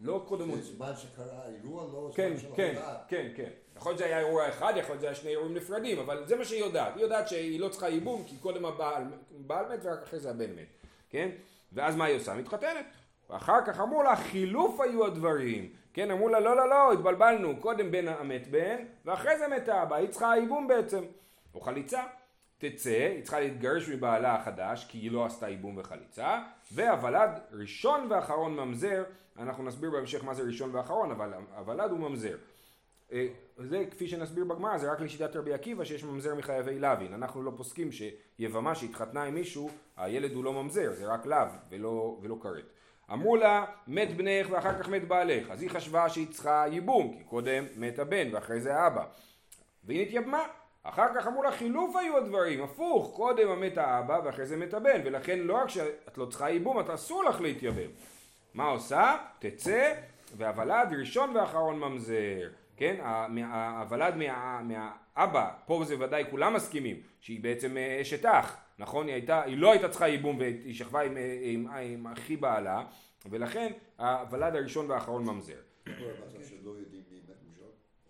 לא 0.00 0.24
קודם 0.28 0.54
זה 0.54 0.62
זמן 0.62 0.96
שקרה 0.96 1.44
האירוע, 1.44 1.84
לא 1.84 2.10
כן, 2.14 2.28
זמן 2.28 2.38
של 2.38 2.56
כן, 2.56 2.74
ההודעה. 2.76 3.04
כן, 3.08 3.28
כן. 3.36 3.50
יכול 3.76 3.90
להיות 3.90 3.98
שזה 3.98 4.06
היה 4.06 4.18
אירוע 4.18 4.48
אחד, 4.48 4.72
יכול 4.76 4.90
להיות 4.90 5.00
שזה 5.00 5.06
היה 5.06 5.14
שני 5.14 5.30
אירועים 5.30 5.54
נפרדים, 5.54 5.98
אבל 5.98 6.26
זה 6.26 6.36
מה 6.36 6.44
שהיא 6.44 6.60
יודעת. 6.60 6.96
היא 6.96 7.02
יודעת 7.02 7.28
שהיא 7.28 7.60
לא 7.60 7.68
צריכה 7.68 7.88
ייבום, 7.88 8.24
כי 8.24 8.36
קודם 8.36 8.64
הבעל 8.64 9.02
בעל 9.30 9.74
מת 9.74 9.80
ורק 9.82 10.02
אחרי 10.02 10.20
זה 10.20 10.30
הבן 10.30 10.54
מת, 10.54 10.68
כן? 11.10 11.28
ואז 11.72 11.96
מה 11.96 12.04
היא 12.04 12.16
עושה? 12.16 12.34
מתחתנת. 12.34 12.86
ואחר 13.30 13.64
כך 13.66 13.80
אמרו 13.80 14.02
לה, 14.02 14.16
חילוף 14.16 14.80
היו 14.80 15.06
הדברים. 15.06 15.72
כן, 15.92 16.10
אמרו 16.10 16.28
לה, 16.28 16.40
לא, 16.40 16.56
לא, 16.56 16.68
לא, 16.68 16.92
התבלבלנו, 16.92 17.56
קודם 17.60 17.90
בן 17.90 18.08
המת 18.08 18.48
בן, 18.50 18.76
ואחרי 19.04 19.38
זה 19.38 19.48
מת 19.48 19.68
האבא, 19.68 19.96
היא 19.96 20.08
צריכה 20.08 20.36
ייבום 20.36 20.68
בעצם. 20.68 21.04
או 21.54 21.60
חליצה. 21.60 22.02
תצא, 22.58 23.08
היא 23.14 23.22
צריכה 23.22 23.40
להתגרש 23.40 23.88
מבעלה 23.88 24.34
החדש, 24.34 24.86
כי 24.88 24.98
היא 24.98 25.12
לא 25.12 25.26
עשתה 25.26 25.48
ייבום 25.48 25.78
וחליצה, 25.78 26.38
והוולד 26.72 27.30
ראשון 27.52 28.06
ואחרון 28.10 28.56
ממזר, 28.56 29.04
אנחנו 29.38 29.64
נסביר 29.64 29.90
בהמשך 29.90 30.24
מה 30.24 30.34
זה 30.34 30.42
ראשון 30.42 30.74
ואחרון, 30.74 31.10
אבל 31.10 31.32
הוולד 31.56 31.90
הוא 31.90 31.98
ממזר. 31.98 32.36
אה, 33.12 33.26
זה 33.58 33.84
כפי 33.90 34.08
שנסביר 34.08 34.44
בגמרא, 34.44 34.78
זה 34.78 34.92
רק 34.92 35.00
לשיטת 35.00 35.36
רבי 35.36 35.52
עקיבא 35.52 35.84
שיש 35.84 36.04
ממזר 36.04 36.34
מחייבי 36.34 36.78
לוין. 36.78 37.14
אנחנו 37.14 37.42
לא 37.42 37.52
פוסקים 37.56 37.88
שיבמה 37.92 38.74
שהתחתנה 38.74 39.22
עם 39.22 39.34
מישהו, 39.34 39.70
הילד 39.96 40.32
הוא 40.32 40.44
לא 40.44 40.52
ממזר, 40.52 40.92
זה 40.92 41.06
רק 41.06 41.26
לאו 41.26 41.38
ולא, 41.70 42.18
ולא 42.22 42.36
כרת. 42.42 42.64
אמרו 43.12 43.36
לה, 43.36 43.64
מת 43.86 44.16
בנך 44.16 44.46
ואחר 44.50 44.82
כך 44.82 44.88
מת 44.88 45.08
בעלך. 45.08 45.50
אז 45.50 45.62
היא 45.62 45.70
חשבה 45.70 46.08
שהיא 46.08 46.26
צריכה 46.30 46.64
ייבום, 46.70 47.14
כי 47.18 47.24
קודם 47.24 47.64
מת 47.76 47.98
הבן 47.98 48.28
ואחרי 48.32 48.60
זה 48.60 48.76
האבא. 48.76 49.04
והיא 49.84 50.06
נתייבמה. 50.06 50.42
אחר 50.82 51.06
כך 51.14 51.26
אמרו 51.26 51.42
לה, 51.42 51.52
חילוף 51.52 51.96
היו 51.96 52.16
הדברים, 52.16 52.62
הפוך, 52.62 53.12
קודם 53.16 53.60
מת 53.60 53.78
האבא 53.78 54.20
ואחרי 54.24 54.46
זה 54.46 54.56
מת 54.56 54.74
הבן, 54.74 55.00
ולכן 55.04 55.38
לא 55.38 55.56
רק 55.56 55.68
שאת 55.68 56.18
לא 56.18 56.26
צריכה 56.26 56.50
ייבום, 56.50 56.80
את 56.80 56.90
אסור 56.90 57.24
לך 57.24 57.40
להתייבם. 57.40 57.90
מה 58.54 58.64
עושה? 58.64 59.16
תצא, 59.38 59.94
והוולד 60.36 60.88
ראשון 60.98 61.36
ואחרון 61.36 61.78
ממזר. 61.78 62.48
כן, 62.76 62.96
הוולד 63.78 64.16
מה, 64.16 64.60
מהאבא, 64.62 65.50
פה 65.66 65.82
זה 65.84 65.94
ודאי 65.98 66.24
כולם 66.30 66.54
מסכימים, 66.54 66.96
שהיא 67.20 67.42
בעצם 67.42 67.76
אה, 67.76 67.98
אשת 68.00 68.24
אח, 68.24 68.56
נכון? 68.80 69.06
היא, 69.06 69.14
הייתה, 69.14 69.42
היא 69.42 69.58
לא 69.58 69.72
הייתה 69.72 69.88
צריכה 69.88 70.08
ייבום 70.08 70.38
והיא 70.38 70.74
שכבה 70.74 71.00
עם, 71.00 71.16
אה, 71.16 71.38
עם, 71.42 71.68
עם 71.68 72.06
אחי 72.06 72.36
בעלה, 72.36 72.84
ולכן 73.30 73.72
הוולד 73.98 74.56
הראשון 74.56 74.90
והאחרון 74.90 75.24
ממזר. 75.24 75.60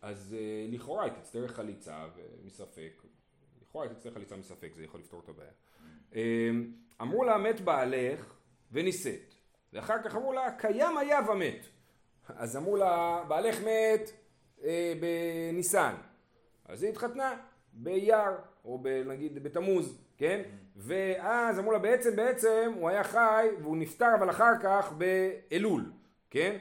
אז 0.03 0.37
אה, 0.39 0.67
לכאורה 0.69 1.05
היא 1.05 1.13
תצטרך 1.13 1.53
חליצה 1.53 2.07
מספק, 2.45 3.03
לכאורה 3.63 3.85
היא 3.87 3.95
תצטרך 3.95 4.15
חליצה 4.15 4.37
מספק, 4.37 4.71
זה 4.75 4.85
יכול 4.85 5.01
לפתור 5.01 5.21
את 5.25 5.29
הבעיה. 5.29 5.51
אה, 6.15 6.51
אמרו 7.01 7.25
לה 7.25 7.39
מת 7.39 7.61
בעלך 7.61 8.35
ונישאת, 8.73 9.35
ואחר 9.73 10.03
כך 10.05 10.17
אמרו 10.17 10.33
לה 10.33 10.53
קיים 10.59 10.97
היה 10.97 11.19
ומת. 11.31 11.67
אז 12.29 12.57
אמרו 12.57 12.77
לה 12.77 13.25
בעלך 13.29 13.61
מת 13.61 14.11
אה, 14.65 14.93
בניסן, 15.01 15.95
אז 16.65 16.83
היא 16.83 16.91
התחתנה 16.91 17.37
באייר, 17.73 18.31
או 18.65 18.83
נגיד 19.07 19.43
בתמוז, 19.43 19.99
כן? 20.21 20.43
ואז 20.77 21.59
אמרו 21.59 21.73
לה 21.73 21.79
בעצם, 21.79 22.17
בעצם 22.17 22.73
הוא 22.75 22.89
היה 22.89 23.05
חי 23.05 23.47
והוא 23.63 23.77
נפטר 23.77 24.15
אבל 24.19 24.31
אחר 24.31 24.53
כך 24.63 24.93
באלול, 24.93 25.93
כן? 26.31 26.57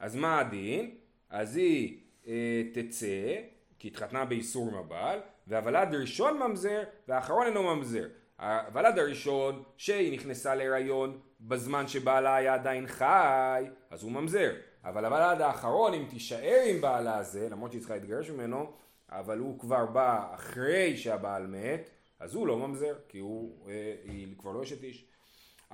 אז 0.00 0.16
מה 0.16 0.40
הדין? 0.40 0.90
אז 1.30 1.56
היא 1.56 2.00
אה, 2.26 2.62
תצא, 2.74 3.36
כי 3.78 3.88
התחתנה 3.88 4.24
באיסור 4.24 4.68
עם 4.68 4.74
הבעל, 4.74 5.20
והוולד 5.46 5.94
ראשון 5.94 6.38
ממזר 6.38 6.82
והאחרון 7.08 7.46
אינו 7.46 7.62
ממזר. 7.62 8.06
הוולד 8.40 8.98
הראשון 8.98 9.62
שהיא 9.76 10.12
נכנסה 10.12 10.54
להיריון 10.54 11.18
בזמן 11.40 11.88
שבעלה 11.88 12.36
היה 12.36 12.54
עדיין 12.54 12.86
חי, 12.86 13.64
אז 13.90 14.02
הוא 14.02 14.12
ממזר. 14.12 14.54
אבל 14.84 15.04
הוולד 15.04 15.40
האחרון, 15.40 15.94
אם 15.94 16.04
תישאר 16.10 16.60
עם 16.66 16.80
בעלה 16.80 17.18
הזה, 17.18 17.48
למרות 17.50 17.70
שהיא 17.70 17.80
צריכה 17.80 17.94
להתגרש 17.94 18.30
ממנו, 18.30 18.72
אבל 19.08 19.38
הוא 19.38 19.58
כבר 19.58 19.86
בא 19.86 20.34
אחרי 20.34 20.96
שהבעל 20.96 21.46
מת, 21.46 21.90
אז 22.20 22.34
הוא 22.34 22.46
לא 22.46 22.58
ממזר, 22.58 22.94
כי 23.08 23.18
הוא, 23.18 23.68
אה, 23.68 23.94
היא 24.04 24.28
כבר 24.38 24.52
לא 24.52 24.62
אשת 24.62 24.82
איש. 24.82 25.06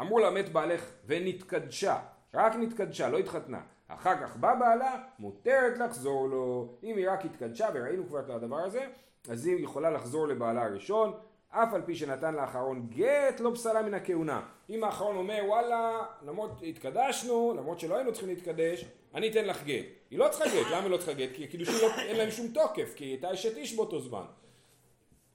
אמרו 0.01 0.19
לה 0.19 0.31
מת 0.31 0.49
בעלך 0.49 0.93
ונתקדשה, 1.07 1.99
רק 2.35 2.57
נתקדשה, 2.57 3.09
לא 3.09 3.19
התחתנה. 3.19 3.61
אחר 3.89 4.21
כך 4.21 4.37
בא 4.37 4.55
בעלה, 4.55 4.97
מותרת 5.19 5.79
לחזור 5.79 6.29
לו. 6.29 6.75
אם 6.83 6.97
היא 6.97 7.11
רק 7.11 7.25
התקדשה, 7.25 7.69
וראינו 7.75 8.07
כבר 8.07 8.21
את 8.21 8.31
הדבר 8.31 8.59
הזה, 8.59 8.87
אז 9.29 9.47
היא 9.47 9.65
יכולה 9.65 9.91
לחזור 9.91 10.29
לבעלה 10.29 10.65
הראשון, 10.65 11.13
אף 11.49 11.75
על 11.75 11.83
פי 11.83 11.95
שנתן 11.95 12.35
לאחרון 12.35 12.87
גט, 12.91 13.41
לא 13.41 13.51
פסלה 13.55 13.83
מן 13.83 13.95
הכהונה. 13.95 14.43
אם 14.71 14.85
האחרון 14.85 15.17
אומר, 15.17 15.43
וואלה, 15.47 16.07
למרות 16.23 16.51
התקדשנו, 16.63 17.55
למרות 17.57 17.81
שלא 17.81 17.97
היינו 17.97 18.13
צריכים 18.13 18.29
להתקדש, 18.29 18.85
אני 19.15 19.31
אתן 19.31 19.45
לך 19.45 19.65
גט. 19.65 19.85
היא 20.11 20.19
לא 20.19 20.29
צריכה 20.31 20.45
גט, 20.45 20.67
למה 20.71 20.83
היא 20.83 20.91
לא 20.91 20.97
צריכה 20.97 21.13
גט? 21.13 21.29
כי 21.35 21.45
הקידושים 21.45 21.75
לא, 21.83 21.95
אין 21.99 22.17
להם 22.17 22.31
שום 22.31 22.49
תוקף, 22.49 22.95
כי 22.97 23.05
היא 23.05 23.13
הייתה 23.13 23.33
אשת 23.33 23.57
איש 23.57 23.77
באותו 23.77 24.01
זמן. 24.01 24.25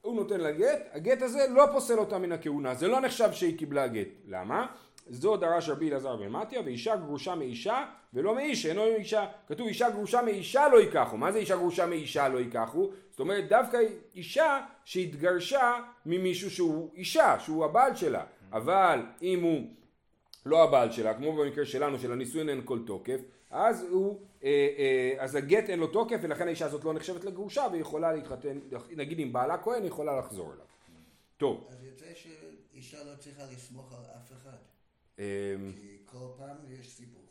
הוא 0.07 0.15
נותן 0.15 0.39
לה 0.39 0.51
גט, 0.51 0.89
הגט 0.91 1.21
הזה 1.21 1.47
לא 1.49 1.63
פוסל 1.71 1.99
אותה 1.99 2.17
מן 2.17 2.31
הכהונה, 2.31 2.75
זה 2.75 2.87
לא 2.87 2.99
נחשב 2.99 3.31
שהיא 3.31 3.57
קיבלה 3.57 3.87
גט. 3.87 4.07
למה? 4.27 4.65
זו 5.09 5.37
דרש 5.37 5.69
רבי 5.69 5.89
אלעזר 5.89 6.15
בן 6.15 6.27
מתיה, 6.27 6.61
ואישה 6.65 6.95
גרושה 6.95 7.35
מאישה 7.35 7.85
ולא 8.13 8.35
מאיש, 8.35 8.65
אינו 8.65 8.81
מאישה. 8.81 9.25
כתוב 9.47 9.67
אישה 9.67 9.89
גרושה 9.89 10.21
מאישה 10.21 10.67
לא 10.69 10.77
ייקחו. 10.77 11.17
מה 11.17 11.31
זה 11.31 11.39
אישה 11.39 11.55
גרושה 11.55 11.85
מאישה 11.85 12.27
לא 12.27 12.37
ייקחו? 12.37 12.89
זאת 13.09 13.19
אומרת 13.19 13.49
דווקא 13.49 13.77
אישה 14.15 14.59
שהתגרשה 14.85 15.73
ממישהו 16.05 16.51
שהוא 16.51 16.89
אישה, 16.95 17.39
שהוא 17.39 17.65
הבעל 17.65 17.95
שלה. 17.95 18.23
אבל 18.51 18.99
אם 19.21 19.43
הוא 19.43 19.61
לא 20.45 20.63
הבעל 20.63 20.91
שלה, 20.91 21.13
כמו 21.13 21.35
במקרה 21.35 21.65
שלנו 21.65 21.99
של 21.99 22.11
הנישואין 22.11 22.49
אין 22.49 22.61
כל 22.65 22.79
תוקף, 22.85 23.19
אז 23.49 23.83
הוא, 23.83 24.21
אה, 24.43 24.67
אה, 24.77 25.23
אז 25.23 25.35
הגט 25.35 25.69
אין 25.69 25.79
לו 25.79 25.87
תוקף 25.87 26.17
ולכן 26.21 26.47
האישה 26.47 26.65
הזאת 26.65 26.83
לא 26.83 26.93
נחשבת 26.93 27.23
לגרושה 27.23 27.67
והיא 27.71 27.81
יכולה 27.81 28.13
להתחתן, 28.13 28.59
נגיד 28.95 29.19
אם 29.19 29.33
בעלה 29.33 29.57
כהן 29.57 29.81
היא 29.81 29.87
יכולה 29.87 30.19
לחזור 30.19 30.53
אליו. 30.53 30.65
טוב. 31.37 31.67
אז 31.69 31.83
יוצא 31.83 32.05
שאישה 32.13 33.03
לא 33.03 33.15
צריכה 33.19 33.43
לסמוך 33.51 33.93
על 33.93 33.99
אף 33.99 34.31
אחד. 34.31 34.57
אמ, 35.19 35.23
כי 35.75 35.97
כל 36.05 36.27
פעם 36.37 36.57
יש 36.79 36.93
סיבוך. 36.93 37.21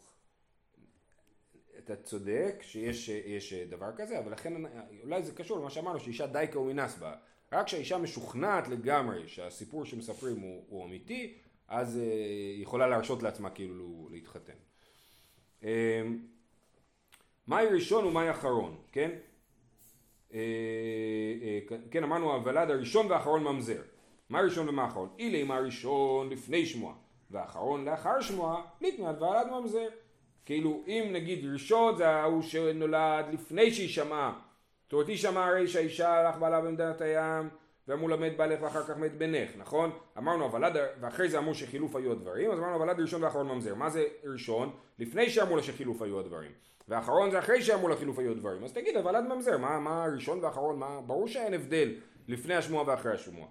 אתה 1.79 1.97
צודק 1.97 2.55
שיש 2.61 3.09
יש 3.09 3.53
דבר 3.53 3.97
כזה, 3.97 4.19
אבל 4.19 4.33
לכן 4.33 4.65
אולי 5.03 5.23
זה 5.23 5.33
קשור 5.33 5.59
למה 5.59 5.71
שאמרנו 5.71 6.01
שאישה 6.01 6.27
דייקה 6.27 6.59
ומינס 6.59 6.99
בה. 6.99 7.15
רק 7.53 7.67
כשהאישה 7.67 7.99
משוכנעת 7.99 8.69
לגמרי 8.69 9.29
שהסיפור 9.29 9.85
שמספרים 9.85 10.41
הוא, 10.41 10.65
הוא 10.69 10.85
אמיתי, 10.85 11.35
אז 11.69 11.97
אה, 11.97 12.03
היא 12.55 12.63
יכולה 12.63 12.87
להרשות 12.87 13.23
לעצמה 13.23 13.51
כאילו 13.51 14.09
להתחתן. 14.11 14.53
אה, 15.65 16.03
מהי 17.47 17.67
ראשון 17.67 18.05
ומהי 18.05 18.31
אחרון, 18.31 18.77
כן? 18.93 19.11
אה, 20.35 20.41
אה, 21.43 21.79
כן 21.91 22.05
אמרנו 22.05 22.33
הוולד 22.33 22.71
הראשון 22.71 23.07
והאחרון 23.07 23.45
ממזר. 23.45 23.83
מה 24.29 24.41
ראשון 24.41 24.69
ומה 24.69 24.87
אחרון? 24.87 25.09
אילי 25.19 25.43
מה 25.45 25.59
ראשון 25.59 26.31
לפני 26.31 26.67
שמוע 26.67 26.95
והאחרון 27.31 27.85
לאחר 27.85 28.21
שמוע 28.21 28.63
ניתנה 28.81 29.09
על 29.09 29.17
ולד 29.23 29.47
ממזר. 29.51 29.89
כאילו 30.45 30.83
אם 30.87 31.09
נגיד 31.13 31.45
ראשון 31.53 31.97
זה 31.97 32.09
ההוא 32.09 32.43
שנולד 32.43 33.27
לפני 33.33 33.71
שהיא 33.71 33.89
שמעה 33.89 34.39
זאת 34.85 34.93
אומרת 34.93 35.09
היא 35.09 35.17
שמעה 35.17 35.49
הרי 35.49 35.69
שהאישה 35.69 36.13
הלך 36.13 36.37
בעלה 36.39 36.61
במדינת 36.61 37.01
הים 37.01 37.49
ואמרו 37.89 38.09
לה 38.09 38.17
מת 38.17 38.37
בעלך 38.37 38.63
ואחר 38.63 38.83
כך 38.83 38.97
מת 38.97 39.19
בנך 39.19 39.51
נכון? 39.57 39.91
אמרנו 40.19 40.45
הוולד 40.45 40.77
ואחרי 41.01 41.29
זה 41.29 41.39
אמרו 41.39 41.55
שחילוף 41.55 41.97
היו 41.97 42.13
הדברים 42.13 42.51
אז 42.51 42.59
אמרנו 42.59 42.75
הוולד 42.75 43.01
ראשון 43.01 43.25
ואחרון 43.25 43.49
ממזר 43.49 43.75
מה 43.75 43.91
זה 43.91 44.05
ראשון? 44.25 44.71
לפני 44.99 45.31
שאמרו 45.31 45.57
לה 45.57 45.63
שחילוף 45.63 46.03
היו 46.03 46.21
הדברים. 46.21 46.51
ואחרון 46.89 47.31
זה 47.31 47.39
אחרי 47.39 47.63
שאמרו 47.63 47.89
לה 47.89 47.97
חילוף 47.97 48.19
היו 48.19 48.31
הדברים. 48.31 48.65
אז 48.65 48.73
תגיד 48.73 48.97
הוולד 48.97 49.25
ממזר 49.25 49.59
מה, 49.59 49.81
מה 49.81 50.07
ראשון 50.15 50.45
ואחרון 50.45 50.79
מה 50.79 51.01
ברור 51.07 51.29
שאין 51.29 51.55
הבדל 51.55 51.95
לפני 52.29 52.55
השמוע 52.55 52.85
ואחרי 52.87 53.13
השמוע 53.13 53.47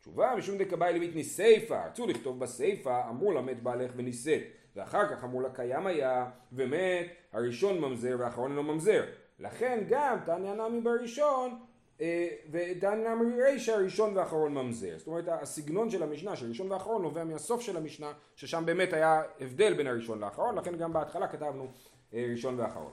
תשובה 0.00 0.34
משום 0.36 0.58
דקבאי 0.58 0.92
לבית 0.92 1.14
ניסיפא 1.14 1.86
רצו 1.86 2.06
לכתוב 2.06 2.40
בסיפא 2.40 3.08
אמרו 3.10 3.32
לה 3.32 3.40
מת 3.40 3.62
בעלך 3.62 3.92
ונישאת 3.96 4.42
ואחר 4.76 5.08
כך 5.08 5.24
אמרו 5.24 5.40
לה 5.40 5.50
קיים 5.50 5.86
היה 5.86 6.30
ומת 6.52 7.06
הראשון 7.32 7.80
ממזר 7.80 8.16
והאחרון 8.18 8.50
אינו 8.50 8.62
ממזר 8.62 9.04
לכן 9.38 9.84
גם 9.88 10.16
תניא 10.26 10.52
נמי 10.52 10.80
בראשון 10.80 11.58
אה, 12.00 12.28
ותניא 12.50 13.14
נמי 13.14 13.42
רישא 13.42 13.70
ראשון 13.70 14.16
ואחרון 14.16 14.54
ממזר. 14.54 14.94
זאת 14.98 15.06
אומרת 15.06 15.28
הסגנון 15.28 15.90
של 15.90 16.02
המשנה 16.02 16.36
של 16.36 16.48
ראשון 16.48 16.72
ואחרון 16.72 17.02
נובע 17.02 17.24
מהסוף 17.24 17.60
של 17.60 17.76
המשנה 17.76 18.12
ששם 18.36 18.62
באמת 18.66 18.92
היה 18.92 19.22
הבדל 19.40 19.74
בין 19.74 19.86
הראשון 19.86 20.18
לאחרון 20.18 20.58
לכן 20.58 20.76
גם 20.76 20.92
בהתחלה 20.92 21.28
כתבנו 21.28 21.66
אה, 22.14 22.26
ראשון 22.30 22.60
ואחרון. 22.60 22.92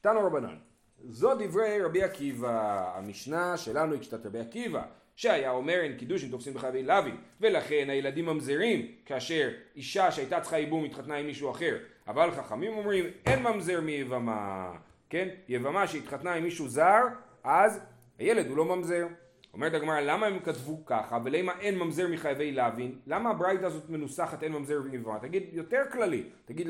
תנו 0.00 0.26
רבנן 0.26 0.56
זו 1.04 1.34
דברי 1.34 1.82
רבי 1.82 2.02
עקיבא. 2.02 2.92
המשנה 2.96 3.56
שלנו 3.56 3.92
היא 3.92 4.00
כשיטת 4.00 4.26
רבי 4.26 4.38
עקיבא 4.38 4.82
שהיה 5.16 5.50
אומר 5.50 5.80
אין 5.80 5.96
קידושין 5.96 6.30
תופסים 6.30 6.54
בחייבי 6.54 6.82
לוי 6.82 7.12
ולכן 7.40 7.90
הילדים 7.90 8.26
ממזרים 8.26 8.92
כאשר 9.06 9.50
אישה 9.76 10.10
שהייתה 10.10 10.40
צריכה 10.40 10.58
ייבום 10.58 10.84
התחתנה 10.84 11.16
עם 11.16 11.26
מישהו 11.26 11.50
אחר. 11.50 11.76
אבל 12.08 12.30
חכמים 12.30 12.78
אומרים 12.78 13.04
אין 13.26 13.42
ממזר 13.42 13.80
מיבמה. 13.80 14.72
כן? 15.10 15.28
יבמה 15.48 15.86
שהתחתנה 15.86 16.34
עם 16.34 16.44
מישהו 16.44 16.68
זר 16.68 17.02
אז 17.44 17.80
הילד 18.18 18.46
הוא 18.46 18.56
לא 18.56 18.64
ממזר. 18.64 19.06
אומרת 19.52 19.74
הגמרא 19.74 20.00
למה 20.00 20.26
הם 20.26 20.38
כתבו 20.38 20.86
ככה 20.86 21.18
ולמה 21.24 21.60
אין 21.60 21.78
ממזר 21.78 22.08
מחייבי 22.08 22.52
לוין 22.52 22.98
למה 23.06 23.30
הברייתא 23.30 23.64
הזאת 23.64 23.90
מנוסחת 23.90 24.42
אין 24.42 24.52
ממזר 24.52 24.80
מיבמה 24.82 25.18
תגיד 25.18 25.42
יותר 25.52 25.82
כללי. 25.92 26.24
תגיד 26.44 26.68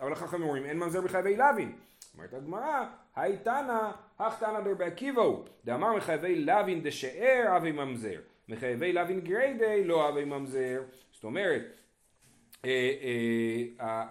אבל 0.00 0.14
חכמים 0.14 0.42
אומרים 0.42 0.64
אין 0.64 0.78
ממזר 0.78 1.00
מחייבי 1.00 1.36
לוין 1.36 1.72
אומרת 2.16 2.34
הגמרא, 2.34 2.84
היי 3.16 3.36
תנא, 3.38 3.90
הך 4.18 4.38
תנא 4.38 4.60
דרבי 4.60 4.84
עקיבא 4.84 5.22
הוא, 5.22 5.44
דאמר 5.64 5.96
מחייבי 5.96 6.44
לוין 6.44 6.82
דשאר 6.82 7.56
אבי 7.56 7.72
ממזר, 7.72 8.20
מחייבי 8.48 8.92
לוין 8.92 9.20
גריידי 9.20 9.84
לא 9.84 10.08
אבי 10.08 10.24
ממזר, 10.24 10.82
זאת 11.12 11.24
אומרת, 11.24 11.62
אה, 12.64 12.92
אה, 13.80 14.02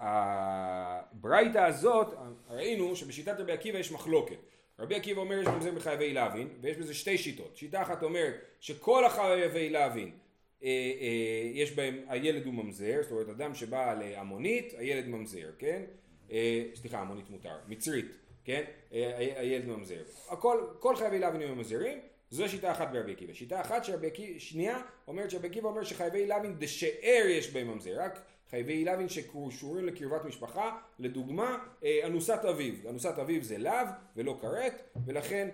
הברייתא 1.10 1.58
הזאת, 1.58 2.14
ראינו 2.50 2.96
שבשיטת 2.96 3.40
רבי 3.40 3.52
עקיבא 3.52 3.78
יש 3.78 3.92
מחלוקת. 3.92 4.36
רבי 4.78 4.94
עקיבא 4.94 5.20
אומר 5.20 5.38
יש 5.38 5.46
ממזר 5.46 5.72
מחייבי 5.72 6.14
לוין, 6.14 6.48
ויש 6.60 6.76
בזה 6.76 6.94
שתי 6.94 7.18
שיטות. 7.18 7.56
שיטה 7.56 7.82
אחת 7.82 8.02
אומרת 8.02 8.34
שכל 8.60 9.04
החייבי 9.04 9.70
לוין 9.70 10.10
אה, 10.62 10.70
יש 11.52 11.72
בהם, 11.72 11.98
הילד 12.08 12.46
הוא 12.46 12.54
ממזר, 12.54 12.98
זאת 13.02 13.10
אומרת 13.10 13.28
אדם 13.28 13.54
שבא 13.54 13.94
להמונית, 13.94 14.74
הילד 14.78 15.06
ממזר, 15.06 15.50
כן? 15.58 15.82
אה, 16.30 16.64
סליחה, 16.74 16.98
המונית 16.98 17.30
מותר, 17.30 17.56
מצרית, 17.68 18.06
כן? 18.44 18.64
אה, 18.92 19.38
הילד 19.40 19.66
ממזר. 19.66 20.02
הכל, 20.28 20.66
כל 20.78 20.96
חייבי 20.96 21.18
לוין 21.18 21.42
הם 21.42 21.58
ממזרים, 21.58 21.98
זו 22.30 22.48
שיטה 22.48 22.72
אחת 22.72 22.92
ברבי 22.92 23.12
עקיבא. 23.12 23.32
שיטה 23.32 23.60
אחת 23.60 23.84
שרבי 23.84 24.06
עקיבא, 24.06 24.38
שנייה, 24.38 24.82
אומרת 25.08 25.30
שרבי 25.30 25.48
עקיבא 25.48 25.68
אומר 25.68 25.84
שחייבי 25.84 26.26
לוין 26.26 26.54
דשאר 26.58 27.24
יש 27.28 27.50
בהם 27.50 27.66
ממזר, 27.66 28.00
רק 28.00 28.20
חייבי 28.50 28.84
לוין 28.84 29.08
שקשורים 29.08 29.86
לקרבת 29.86 30.24
משפחה, 30.24 30.78
לדוגמה, 30.98 31.58
אה, 31.84 32.00
אנוסת 32.06 32.44
אביו. 32.50 32.74
אנוסת 32.90 33.18
אביו 33.18 33.44
זה 33.44 33.58
לאו 33.58 33.86
ולא 34.16 34.38
כרת, 34.40 34.82
ולכן 35.06 35.48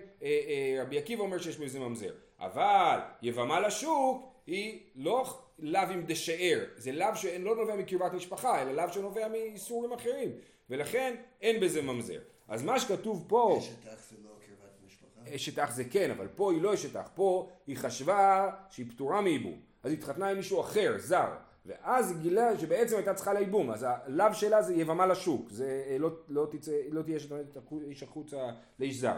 רבי 0.81 0.97
עקיבא 0.97 1.21
אומר 1.21 1.37
שיש 1.37 1.57
בזה 1.57 1.79
ממזר. 1.79 2.13
אבל 2.39 2.99
יבמה 3.21 3.59
לשוק 3.59 4.33
היא 4.47 4.79
לא 4.95 5.25
לאו 5.59 5.81
עם 5.81 6.05
דשאר, 6.05 6.63
זה 6.77 6.91
לאו 6.91 7.15
שלא 7.15 7.55
נובע 7.55 7.75
מקרבת 7.75 8.13
משפחה, 8.13 8.61
אלא 8.61 8.71
לאו 8.71 8.93
שנובע 8.93 9.27
מאיסורים 9.27 9.93
אחרים. 9.93 10.31
ולכן 10.69 11.15
אין 11.41 11.59
בזה 11.59 11.81
ממזר. 11.81 12.19
אז 12.47 12.63
מה 12.63 12.79
שכתוב 12.79 13.25
פה... 13.27 13.59
אשת 13.59 13.87
אח 13.87 14.09
זה 14.09 14.15
לא 14.23 14.29
קרבת 14.29 14.85
משפחה? 14.85 15.35
אשת 15.35 15.59
אח 15.59 15.71
זה 15.71 15.83
כן, 15.83 16.11
אבל 16.11 16.27
פה 16.35 16.51
היא 16.51 16.61
לא 16.61 16.73
אשת 16.73 16.95
אח, 16.95 17.09
פה 17.15 17.49
היא 17.67 17.77
חשבה 17.77 18.49
שהיא 18.69 18.85
פטורה 18.89 19.21
מייבום. 19.21 19.59
אז 19.83 19.91
היא 19.91 19.99
התחתנה 19.99 20.29
עם 20.29 20.37
מישהו 20.37 20.61
אחר, 20.61 20.95
זר. 20.97 21.29
ואז 21.65 22.19
גילה 22.21 22.59
שבעצם 22.59 22.95
הייתה 22.95 23.13
צריכה 23.13 23.33
לייבום, 23.33 23.71
אז 23.71 23.85
הלאו 23.89 24.33
שלה 24.33 24.61
זה 24.61 24.73
יבמה 24.73 25.05
לשוק, 25.05 25.49
זה 25.49 25.83
אה, 25.89 25.97
לא, 25.97 26.09
לא, 26.29 26.47
תצא, 26.51 26.71
לא 26.91 27.01
תהיה 27.01 27.17
איש 27.87 28.03
החוצה 28.03 28.37
לאיש 28.79 28.95
זר. 28.95 29.17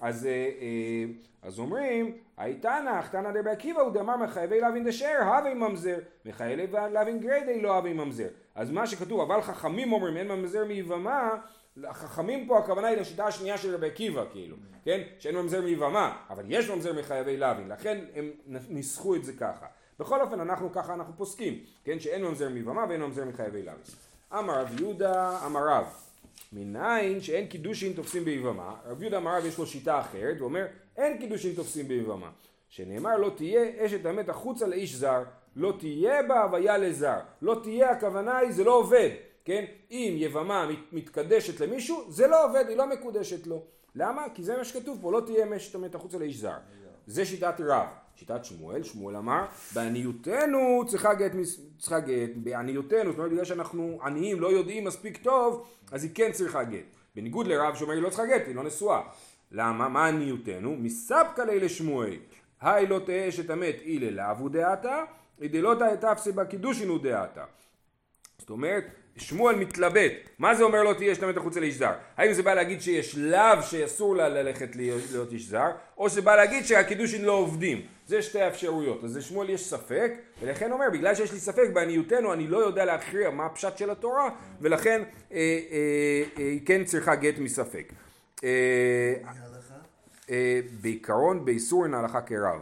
אז, 0.00 0.26
אה, 0.26 0.30
אה, 0.30 1.04
אז 1.42 1.58
אומרים, 1.58 2.18
היתנא, 2.36 3.00
תנא 3.10 3.32
דרבי 3.32 3.50
עקיבא 3.50 3.80
הוא 3.80 3.92
דאמר 3.92 4.16
מחייבי 4.16 4.60
להבין 4.60 4.84
דשאר, 4.84 5.22
הווי 5.22 5.54
ממזר, 5.54 5.98
מחייבי 6.24 6.66
להבין 6.92 7.20
גריידי 7.20 7.60
לא 7.60 7.76
הווי 7.76 7.92
ממזר. 7.92 8.28
אז 8.54 8.70
מה 8.70 8.86
שכתוב, 8.86 9.20
אבל 9.20 9.42
חכמים 9.42 9.92
אומרים 9.92 10.16
אין 10.16 10.28
ממזר 10.28 10.64
מיבמה, 10.64 11.30
החכמים 11.84 12.46
פה 12.46 12.58
הכוונה 12.58 12.88
היא 12.88 12.98
לשיטה 12.98 13.26
השנייה 13.26 13.58
של 13.58 13.74
רבי 13.74 13.86
עקיבא 13.86 14.24
כאילו, 14.32 14.56
כן? 14.84 15.02
שאין 15.18 15.36
ממזר 15.36 15.62
מיבמה, 15.62 16.16
אבל 16.30 16.44
יש 16.48 16.70
ממזר 16.70 16.92
מחייבי 16.92 17.36
להבין, 17.36 17.68
לכן 17.68 18.04
הם 18.14 18.30
ניסחו 18.68 19.16
את 19.16 19.24
זה 19.24 19.32
ככה. 19.32 19.66
בכל 19.98 20.20
אופן 20.20 20.40
אנחנו 20.40 20.72
ככה 20.72 20.94
אנחנו 20.94 21.12
פוסקים, 21.16 21.58
כן? 21.84 22.00
שאין 22.00 22.24
ממזר 22.24 22.48
מיבמה 22.48 22.84
ואין 22.88 23.02
ממזר 23.02 23.24
מחייבי 23.24 23.62
להבין. 23.62 23.84
אמר 24.38 24.60
רב 24.60 24.80
יהודה, 24.80 25.46
אמר 25.46 25.68
רב, 25.68 25.86
מניין 26.52 27.20
שאין 27.20 27.46
קידושין 27.46 27.92
תופסים 27.92 28.24
ביבמה, 28.24 28.74
רב 28.86 29.02
יהודה 29.02 29.16
אמר 29.16 29.36
רב 29.38 29.44
יש 29.44 29.58
לו 29.58 29.66
שיטה 29.66 30.00
אחרת, 30.00 30.38
הוא 30.38 30.44
אומר 30.44 30.66
אין 30.96 31.18
קידושין 31.18 31.54
תופסים 31.54 31.88
ביבמה, 31.88 32.30
שנאמר 32.68 33.16
לא 33.16 33.30
תהיה 33.36 33.86
אשת 33.86 34.06
המת 34.06 34.28
החוצה 34.28 34.66
לאיש 34.66 34.94
זר, 34.94 35.22
לא 35.56 35.72
תהיה 35.78 36.22
בה 36.22 36.42
הוויה 36.42 36.78
לזר, 36.78 37.18
לא 37.42 37.60
תהיה 37.62 37.90
הכוונה 37.90 38.36
היא 38.36 38.52
זה 38.52 38.64
לא 38.64 38.74
עובד, 38.78 39.10
כן? 39.44 39.64
אם 39.90 40.14
יבמה 40.18 40.68
מתקדשת 40.92 41.60
למישהו 41.60 42.04
זה 42.08 42.26
לא 42.26 42.44
עובד, 42.44 42.64
היא 42.68 42.76
לא 42.76 42.86
מקודשת 42.86 43.46
לו, 43.46 43.62
למה? 43.94 44.26
כי 44.34 44.42
זה 44.42 44.56
מה 44.56 44.64
שכתוב 44.64 44.98
פה, 45.02 45.12
לא 45.12 45.20
תהיה 45.26 45.56
אשת 45.56 45.74
המת 45.74 45.94
החוצה 45.94 46.18
לאיש 46.18 46.36
זר, 46.36 46.56
זה 47.06 47.24
שיטת 47.24 47.54
רב. 47.60 47.86
שיטת 48.16 48.44
שמואל, 48.44 48.82
שמואל 48.82 49.16
אמר, 49.16 49.44
בעניותנו 49.74 50.82
צריכה 50.86 51.14
גט, 51.14 51.32
צריכה 51.78 52.00
גט, 52.00 52.30
בעניותנו, 52.36 53.10
זאת 53.10 53.18
אומרת 53.18 53.32
בגלל 53.32 53.44
שאנחנו 53.44 53.98
עניים, 54.04 54.40
לא 54.40 54.52
יודעים 54.52 54.84
מספיק 54.84 55.16
טוב, 55.16 55.66
אז 55.92 56.04
היא 56.04 56.10
כן 56.14 56.32
צריכה 56.32 56.64
גט. 56.64 56.96
בניגוד 57.16 57.46
לרב 57.46 57.74
שאומר 57.74 57.92
היא 57.92 58.02
לא 58.02 58.08
צריכה 58.08 58.26
גט, 58.26 58.46
היא 58.46 58.54
לא 58.54 58.62
נשואה. 58.62 59.00
למה? 59.52 59.88
מה 59.88 60.06
עניותנו? 60.06 60.76
מספקא 60.76 61.42
לי 61.42 61.60
לשמואל. 61.60 62.16
היי 62.60 62.86
לא 62.86 62.98
תהא 63.06 63.28
אשת 63.28 63.50
המת 63.50 63.76
אילה 63.84 64.10
לאו 64.10 64.48
דעתה, 64.48 65.04
דלא 65.40 65.74
תפסי 66.00 66.32
בקידושין 66.32 66.88
הוא 66.88 66.98
דעתה. 67.02 67.44
זאת 68.38 68.50
אומרת, 68.50 68.84
שמואל 69.16 69.56
מתלבט, 69.56 70.12
מה 70.38 70.54
זה 70.54 70.62
אומר 70.62 70.82
לא 70.82 70.92
תהיה 70.92 71.14
שתמת 71.14 71.36
החוצה 71.36 71.60
לאיש 71.60 71.74
זר? 71.74 71.92
האם 72.16 72.32
זה 72.32 72.42
בא 72.42 72.54
להגיד 72.54 72.80
שיש 72.80 73.18
לאו 73.18 73.62
שאסור 73.62 74.16
לה 74.16 74.28
ללכת 74.28 74.76
להיות, 74.76 75.32
איש 75.32 75.46
זר, 75.46 75.70
או 75.98 76.10
שזה 76.10 76.22
בא 76.22 76.36
להגיד 76.36 76.64
שהקידושין 76.64 77.24
לא 77.24 77.32
עובדים? 77.32 77.86
זה 78.06 78.22
שתי 78.22 78.40
האפשרויות. 78.40 79.04
אז 79.04 79.16
לשמואל 79.16 79.50
יש 79.50 79.66
ספק, 79.66 80.12
ולכן 80.42 80.72
אומר, 80.72 80.86
בגלל 80.92 81.14
שיש 81.14 81.32
לי 81.32 81.38
ספק 81.38 81.68
בעניותנו, 81.72 82.32
אני 82.32 82.46
לא 82.46 82.58
יודע 82.58 82.84
להכריע 82.84 83.30
מה 83.30 83.46
הפשט 83.46 83.78
של 83.78 83.90
התורה, 83.90 84.28
ולכן 84.60 85.02
אה, 85.32 85.36
אה, 85.36 86.22
אה, 86.38 86.54
כן 86.66 86.84
צריכה 86.84 87.14
גט 87.14 87.38
מספק. 87.38 87.92
אה, 88.44 89.14
אה, 90.30 90.60
בעיקרון 90.80 91.44
באיסור 91.44 91.84
אין 91.84 91.94
הלכה 91.94 92.20
כרב. 92.20 92.60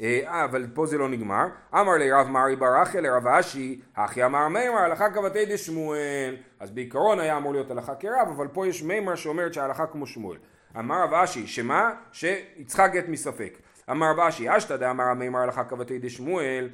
אה, 0.00 0.44
אבל 0.44 0.66
פה 0.74 0.86
זה 0.86 0.98
לא 0.98 1.08
נגמר. 1.08 1.46
אמר 1.74 1.92
לי 1.92 2.12
רב 2.12 2.26
מרי 2.28 2.56
בר 2.56 2.82
אחי 2.82 3.00
לרב 3.00 3.26
אשי, 3.26 3.80
אחי 3.94 4.24
אמר 4.24 4.48
מימר, 4.48 4.78
הלכה 4.78 5.10
כבתי 5.10 5.46
דשמואל. 5.46 6.36
אז 6.60 6.70
בעיקרון 6.70 7.20
היה 7.20 7.36
אמור 7.36 7.52
להיות 7.52 7.70
הלכה 7.70 7.94
כרב, 7.94 8.28
אבל 8.36 8.48
פה 8.48 8.66
יש 8.66 8.82
מימר 8.82 9.14
שאומרת 9.14 9.54
שההלכה 9.54 9.86
כמו 9.86 10.06
שמואל. 10.06 10.38
אמר 10.78 11.02
רב 11.02 11.14
אשי, 11.14 11.46
שמה? 11.46 11.94
שיצחק 12.12 12.90
גט 12.92 13.08
מספק. 13.08 13.58
אמר 13.90 14.10
רב 14.10 14.20
אשי, 14.20 14.56
אשתא 14.56 14.76
דאמר 14.76 15.14
מימר 15.14 15.38
הלכה 15.38 15.64
כבתי 15.64 15.98
דשמואל, 15.98 16.68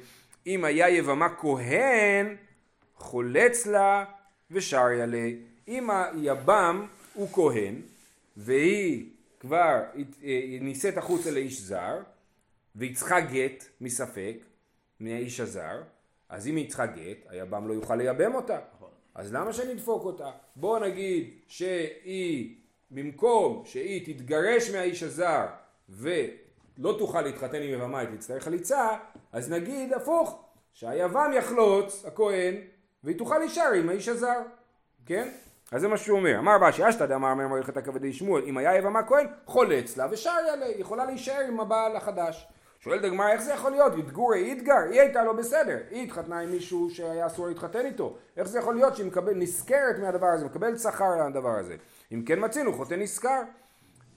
אם 0.47 0.65
היה 0.65 0.89
יבמה 0.89 1.29
כהן, 1.35 2.35
חולץ 2.95 3.65
לה 3.65 4.05
ושריה 4.51 5.05
לי. 5.05 5.37
אם 5.67 5.89
היבם 5.89 6.87
הוא 7.13 7.29
כהן, 7.33 7.75
והיא 8.37 9.09
כבר 9.39 9.81
אה, 10.23 10.57
נישאת 10.61 10.97
החוצה 10.97 11.31
לאיש 11.31 11.61
זר, 11.61 11.99
והיא 12.75 12.95
צריכה 12.95 13.19
גט 13.19 13.63
מספק, 13.81 14.35
מהאיש 14.99 15.39
הזר, 15.39 15.81
אז 16.29 16.47
אם 16.47 16.55
היא 16.55 16.67
צריכה 16.67 16.85
גט, 16.85 17.17
היבם 17.29 17.67
לא 17.67 17.73
יוכל 17.73 17.95
לייבם 17.95 18.35
אותה. 18.35 18.59
נכון. 18.75 18.89
אז 19.15 19.33
למה 19.33 19.53
שנדפוק 19.53 20.05
אותה? 20.05 20.31
בוא 20.55 20.79
נגיד 20.79 21.29
שהיא, 21.47 22.55
במקום 22.91 23.63
שהיא 23.65 24.05
תתגרש 24.05 24.69
מהאיש 24.69 25.03
הזר 25.03 25.45
ולא 26.77 26.95
תוכל 26.99 27.21
להתחתן 27.21 27.61
עם 27.61 27.69
יבמה, 27.69 27.99
היא 27.99 28.07
תצטרך 28.17 28.43
חליצה, 28.43 28.87
אז 29.31 29.51
נגיד 29.51 29.93
הפוך, 29.93 30.43
שהיבם 30.73 31.31
יחלוץ, 31.33 32.05
הכהן, 32.05 32.55
והיא 33.03 33.17
תוכל 33.17 33.37
להישאר 33.37 33.71
עם 33.71 33.89
האיש 33.89 34.07
הזר, 34.07 34.41
כן? 35.05 35.29
אז 35.71 35.81
זה 35.81 35.87
מה 35.87 35.97
שהוא 35.97 36.17
אומר. 36.17 36.39
אמר 36.39 36.57
באשי 36.57 36.89
אשתא 36.89 37.05
דאמר 37.05 37.33
מר 37.33 37.47
מלכת 37.47 37.77
הכבדי 37.77 38.13
שמואל, 38.13 38.43
אם 38.43 38.57
היה 38.57 38.75
יבמה 38.75 39.03
כהן, 39.03 39.27
חולץ 39.45 39.97
לה 39.97 40.07
ושריה 40.11 40.55
לה, 40.55 40.67
יכולה 40.67 41.05
להישאר 41.05 41.41
עם 41.47 41.59
הבעל 41.59 41.95
החדש. 41.95 42.47
שואלת 42.79 43.03
הגמרא 43.03 43.31
איך 43.31 43.41
זה 43.41 43.53
יכול 43.53 43.71
להיות? 43.71 43.93
יתגורי 43.97 44.43
איתגר? 44.43 44.79
היא 44.91 45.01
הייתה 45.01 45.23
לא 45.23 45.33
בסדר. 45.33 45.77
היא 45.89 46.03
התחתנה 46.03 46.39
עם 46.39 46.51
מישהו 46.51 46.89
שהיה 46.89 47.27
אסור 47.27 47.47
להתחתן 47.47 47.85
איתו. 47.85 48.17
איך 48.37 48.47
זה 48.47 48.59
יכול 48.59 48.75
להיות 48.75 48.95
שהיא 48.95 49.07
מקבל, 49.07 49.33
נזכרת 49.33 49.99
מהדבר 50.01 50.27
הזה, 50.27 50.45
מקבלת 50.45 50.79
שכר 50.79 51.05
על 51.05 51.27
הדבר 51.27 51.55
הזה? 51.59 51.75
אם 52.11 52.23
כן 52.25 52.45
מצינו 52.45 52.73
חוטא 52.73 52.93
נזכר. 52.93 53.41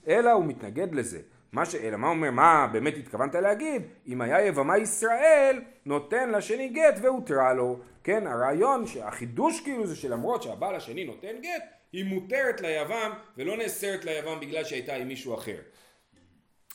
אלא 0.07 0.31
הוא 0.31 0.45
מתנגד 0.45 0.95
לזה. 0.95 1.19
מה 1.51 1.65
ש... 1.65 1.75
אלא 1.75 1.97
מה 1.97 2.07
אומר, 2.07 2.31
מה 2.31 2.67
באמת 2.71 2.97
התכוונת 2.97 3.35
להגיד? 3.35 3.81
אם 4.07 4.21
היה 4.21 4.45
יבמה 4.45 4.77
ישראל, 4.77 5.61
נותן 5.85 6.31
לשני 6.31 6.69
גט 6.69 6.99
והותרה 7.01 7.53
לו. 7.53 7.79
כן, 8.03 8.27
הרעיון, 8.27 8.83
החידוש 9.03 9.61
כאילו 9.61 9.87
זה 9.87 9.95
שלמרות 9.95 10.43
שהבעל 10.43 10.75
השני 10.75 11.05
נותן 11.05 11.41
גט, 11.41 11.63
היא 11.91 12.05
מותרת 12.05 12.61
ליבם 12.61 13.11
ולא 13.37 13.57
נאסרת 13.57 14.05
ליבם 14.05 14.39
בגלל 14.39 14.63
שהייתה 14.63 14.95
עם 14.95 15.07
מישהו 15.07 15.33
אחר. 15.33 15.57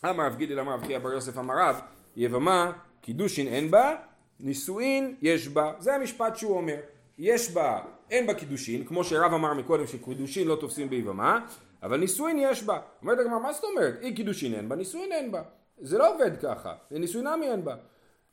אמר 0.04 0.26
רב 0.26 0.37
גידל 0.37 0.61
אמר 0.61 0.72
רב 0.72 0.85
חייא 0.87 0.98
בר 0.98 1.12
יוסף 1.12 1.38
אמר 1.38 1.54
רב 1.58 1.80
יבמה 2.16 2.72
קידושין 3.00 3.48
אין 3.48 3.70
בה 3.70 3.96
נישואין 4.40 5.14
יש 5.22 5.48
בה 5.48 5.72
זה 5.78 5.94
המשפט 5.94 6.37
שהוא 6.37 6.56
אומר 6.56 6.76
יש 7.18 7.50
בה 7.50 7.80
אין 8.11 8.26
בה 8.26 8.35
קידושין 8.35 8.85
כמו 8.85 9.04
שרב 9.04 9.35
אמר 9.35 9.54
מקודם 9.54 9.87
שקידושין 9.87 10.48
לא 10.48 10.56
תופסים 10.61 10.90
ביבמה 10.90 11.46
אבל 11.82 11.96
נישואין 11.96 12.38
יש 12.38 12.62
בה. 12.62 12.80
אומרת 13.02 13.18
הגמרא 13.18 13.38
מה 13.38 13.52
זאת 13.52 13.64
אומרת? 13.64 13.94
אי 14.00 14.14
קידושין 14.14 14.54
אין 14.54 14.68
בה 14.68 14.76
נישואין 14.76 15.12
אין 15.12 15.32
בה. 15.32 15.42
זה 15.78 15.98
לא 15.98 16.14
עובד 16.14 16.30
ככה 16.42 16.74
נישואין 16.90 17.26
נמי 17.26 17.48
אין 17.48 17.64
בה. 17.64 17.76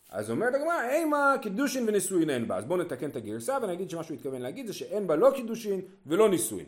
אז 0.09 0.31
אומרת 0.31 0.55
הגמרא 0.55 0.89
אימה 0.89 1.35
קידושין 1.41 1.89
ונישואין 1.89 2.29
אין 2.29 2.47
בה. 2.47 2.57
אז 2.57 2.65
בואו 2.65 2.79
נתקן 2.79 3.09
את 3.09 3.15
הגרסה 3.15 3.57
ונגיד 3.61 3.89
שמה 3.89 4.03
שהוא 4.03 4.15
התכוון 4.15 4.41
להגיד 4.41 4.67
זה 4.67 4.73
שאין 4.73 5.07
בה 5.07 5.15
לא 5.15 5.31
קידושין 5.35 5.81
ולא 6.05 6.29
נישואין. 6.29 6.65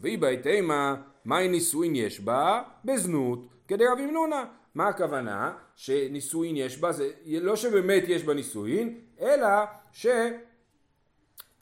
והיא 0.00 0.18
בית 0.18 0.46
אימה 0.46 0.94
מהי 1.24 1.48
נישואין 1.48 1.96
יש 1.96 2.20
בה? 2.20 2.62
בזנות 2.84 3.46
כדי 3.68 3.84
רבי 3.92 4.06
מנונה. 4.06 4.44
מה 4.74 4.88
הכוונה? 4.88 5.52
שנישואין 5.76 6.56
יש 6.56 6.78
בה, 6.78 6.92
זה 6.92 7.10
לא 7.26 7.56
שבאמת 7.56 8.02
יש 8.06 8.24
בה 8.24 8.34
נישואין, 8.34 8.98
אלא 9.20 9.48
ש... 9.92 10.06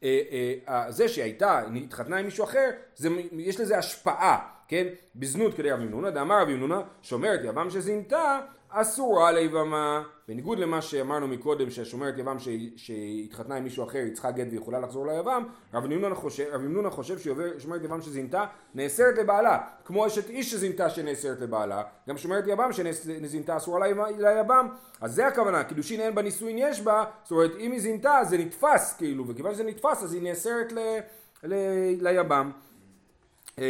אה, 0.06 0.54
אה, 0.68 0.92
זה 0.92 1.08
שהייתה, 1.08 1.62
התחתנה 1.84 2.16
עם 2.16 2.24
מישהו 2.24 2.44
אחר, 2.44 2.70
זה, 2.96 3.08
יש 3.32 3.60
לזה 3.60 3.78
השפעה, 3.78 4.38
כן? 4.68 4.86
בזנות 5.14 5.54
כדי 5.54 5.70
רבי 5.70 5.84
מנונה, 5.84 6.10
דאמר 6.10 6.42
רבי 6.42 6.54
מנונה, 6.54 6.80
שומרת 7.02 7.40
יבם 7.44 7.70
שזינתה, 7.70 8.40
אסורה 8.80 9.32
ליבמה, 9.32 10.02
בניגוד 10.28 10.58
למה 10.58 10.82
שאמרנו 10.82 11.28
מקודם 11.28 11.70
ששומרת 11.70 12.18
יבם 12.18 12.36
שהתחתנה 12.76 13.56
עם 13.56 13.64
מישהו 13.64 13.84
אחר 13.84 13.98
היא 13.98 14.12
צריכה 14.12 14.30
גט 14.30 14.46
ויכולה 14.50 14.80
לחזור 14.80 15.06
ליבם, 15.06 15.44
רבי 15.74 15.88
מנונה 15.88 16.14
חושב, 16.14 16.56
מנונה 16.56 16.90
חושב 16.90 17.18
ששומרת 17.18 17.84
יבם 17.84 18.02
שזינתה 18.02 18.44
נאסרת 18.74 19.18
לבעלה, 19.18 19.58
כמו 19.84 20.06
אשת 20.06 20.30
איש 20.30 20.50
שזינתה 20.50 20.90
שנאסרת 20.90 21.40
לבעלה, 21.40 21.82
גם 22.08 22.18
שומרת 22.18 22.44
יבם 22.46 22.70
שזינתה 22.72 23.56
אסורה 23.56 23.86
ליבם, 24.18 24.68
אז 25.00 25.14
זה 25.14 25.26
הכוונה, 25.26 25.64
קידושין 25.64 26.00
אין 26.00 26.14
בה 26.14 26.22
נישואין 26.22 26.58
יש 26.58 26.80
בה, 26.80 27.04
זאת 27.22 27.30
אומרת 27.30 27.52
אם 27.58 27.72
היא 27.72 27.80
זינתה 27.80 28.20
זה 28.22 28.38
נתפס 28.38 28.94
כאילו, 28.98 29.28
וכיוון 29.28 29.54
שזה 29.54 29.64
נתפס 29.64 30.02
אז 30.02 30.14
היא 30.14 30.22
נאסרת 30.22 30.72
ל, 30.72 30.78
ל, 31.44 31.54
ליבם. 32.00 32.50
אמ, 33.58 33.64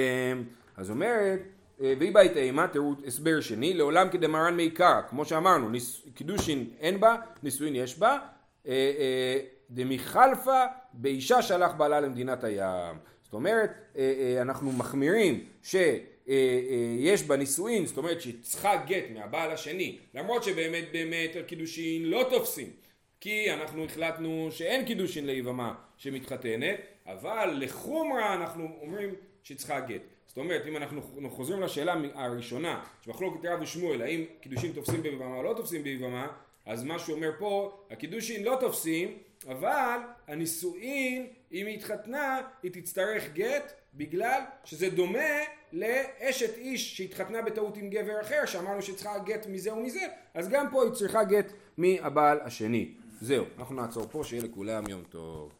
אז 0.77 0.91
אומרת 0.91 1.41
והיא 1.79 2.15
בית 2.15 2.37
אימה, 2.37 2.69
תראו 2.69 2.93
הסבר 3.07 3.41
שני, 3.41 3.75
לעולם 3.75 4.09
כדמרן 4.09 4.57
מעיקר, 4.57 5.01
כמו 5.09 5.25
שאמרנו, 5.25 5.69
ניס, 5.69 6.03
קידושין 6.15 6.71
אין 6.81 7.01
בה, 7.01 7.17
נישואין 7.43 7.77
יש 7.77 7.99
בה, 7.99 8.19
אה, 8.67 8.73
אה, 8.73 9.39
דמיכלפה 9.71 10.65
באישה 10.93 11.43
שהלך 11.43 11.75
בעלה 11.75 12.01
למדינת 12.01 12.45
הים. 12.45 12.97
זאת 13.23 13.35
אומרת, 13.35 13.71
אנחנו 14.41 14.73
מחמירים 14.73 15.45
שיש 15.63 17.23
בה 17.27 17.37
נישואין, 17.37 17.87
זאת 17.87 17.97
אומרת 17.97 18.21
שהיא 18.21 18.35
צריכה 18.43 18.77
גט 18.77 19.05
מהבעל 19.15 19.51
השני, 19.51 19.99
למרות 20.15 20.45
שבאמת 20.45 20.85
באמת 20.93 21.31
הקידושין 21.41 22.05
לא 22.05 22.27
תופסים, 22.31 22.71
כי 23.21 23.53
אנחנו 23.53 23.85
החלטנו 23.85 24.49
שאין 24.51 24.85
קידושין 24.85 25.27
ליבמה 25.27 25.75
שמתחתנת, 25.97 26.77
אבל 27.07 27.57
לחומרה 27.61 28.35
אנחנו 28.35 28.69
אומרים 28.83 29.15
שהיא 29.43 29.59
צריכה 29.59 29.81
גט. 29.81 30.16
זאת 30.37 30.45
אומרת, 30.45 30.67
אם 30.67 30.77
אנחנו 30.77 31.31
חוזרים 31.31 31.61
לשאלה 31.61 31.95
הראשונה, 32.15 32.85
שמחלוקת 33.03 33.45
רב 33.45 33.63
ושמואל, 33.63 34.03
האם 34.03 34.25
קידושין 34.41 34.73
תופסים 34.73 35.03
ביבמה 35.03 35.37
או 35.37 35.43
לא 35.43 35.55
תופסים 35.57 35.83
ביבמה, 35.83 36.29
אז 36.67 36.85
מה 36.85 36.99
שהוא 36.99 37.17
אומר 37.17 37.31
פה, 37.39 37.79
הקידושין 37.91 38.45
לא 38.45 38.57
תופסים, 38.61 39.19
אבל 39.49 39.99
הנישואין, 40.29 41.27
אם 41.53 41.67
היא 41.67 41.77
התחתנה, 41.77 42.41
היא 42.63 42.71
תצטרך 42.73 43.33
גט, 43.33 43.73
בגלל 43.95 44.41
שזה 44.65 44.91
דומה 44.91 45.39
לאשת 45.73 46.57
איש 46.57 46.97
שהתחתנה 46.97 47.43
בטעות 47.43 47.77
עם 47.77 47.91
גבר 47.91 48.21
אחר, 48.21 48.47
שאמרנו 48.47 48.83
שצריכה 48.83 49.19
גט 49.19 49.47
מזה 49.47 49.75
ומזה, 49.75 50.07
אז 50.35 50.49
גם 50.49 50.71
פה 50.71 50.85
היא 50.85 50.93
צריכה 50.93 51.25
גט 51.25 51.53
מהבעל 51.77 52.41
השני. 52.41 52.95
זהו, 53.21 53.45
אנחנו 53.59 53.75
נעצור 53.75 54.07
פה, 54.11 54.25
שיהיה 54.25 54.43
לכולם 54.43 54.89
יום 54.89 55.03
טוב. 55.11 55.53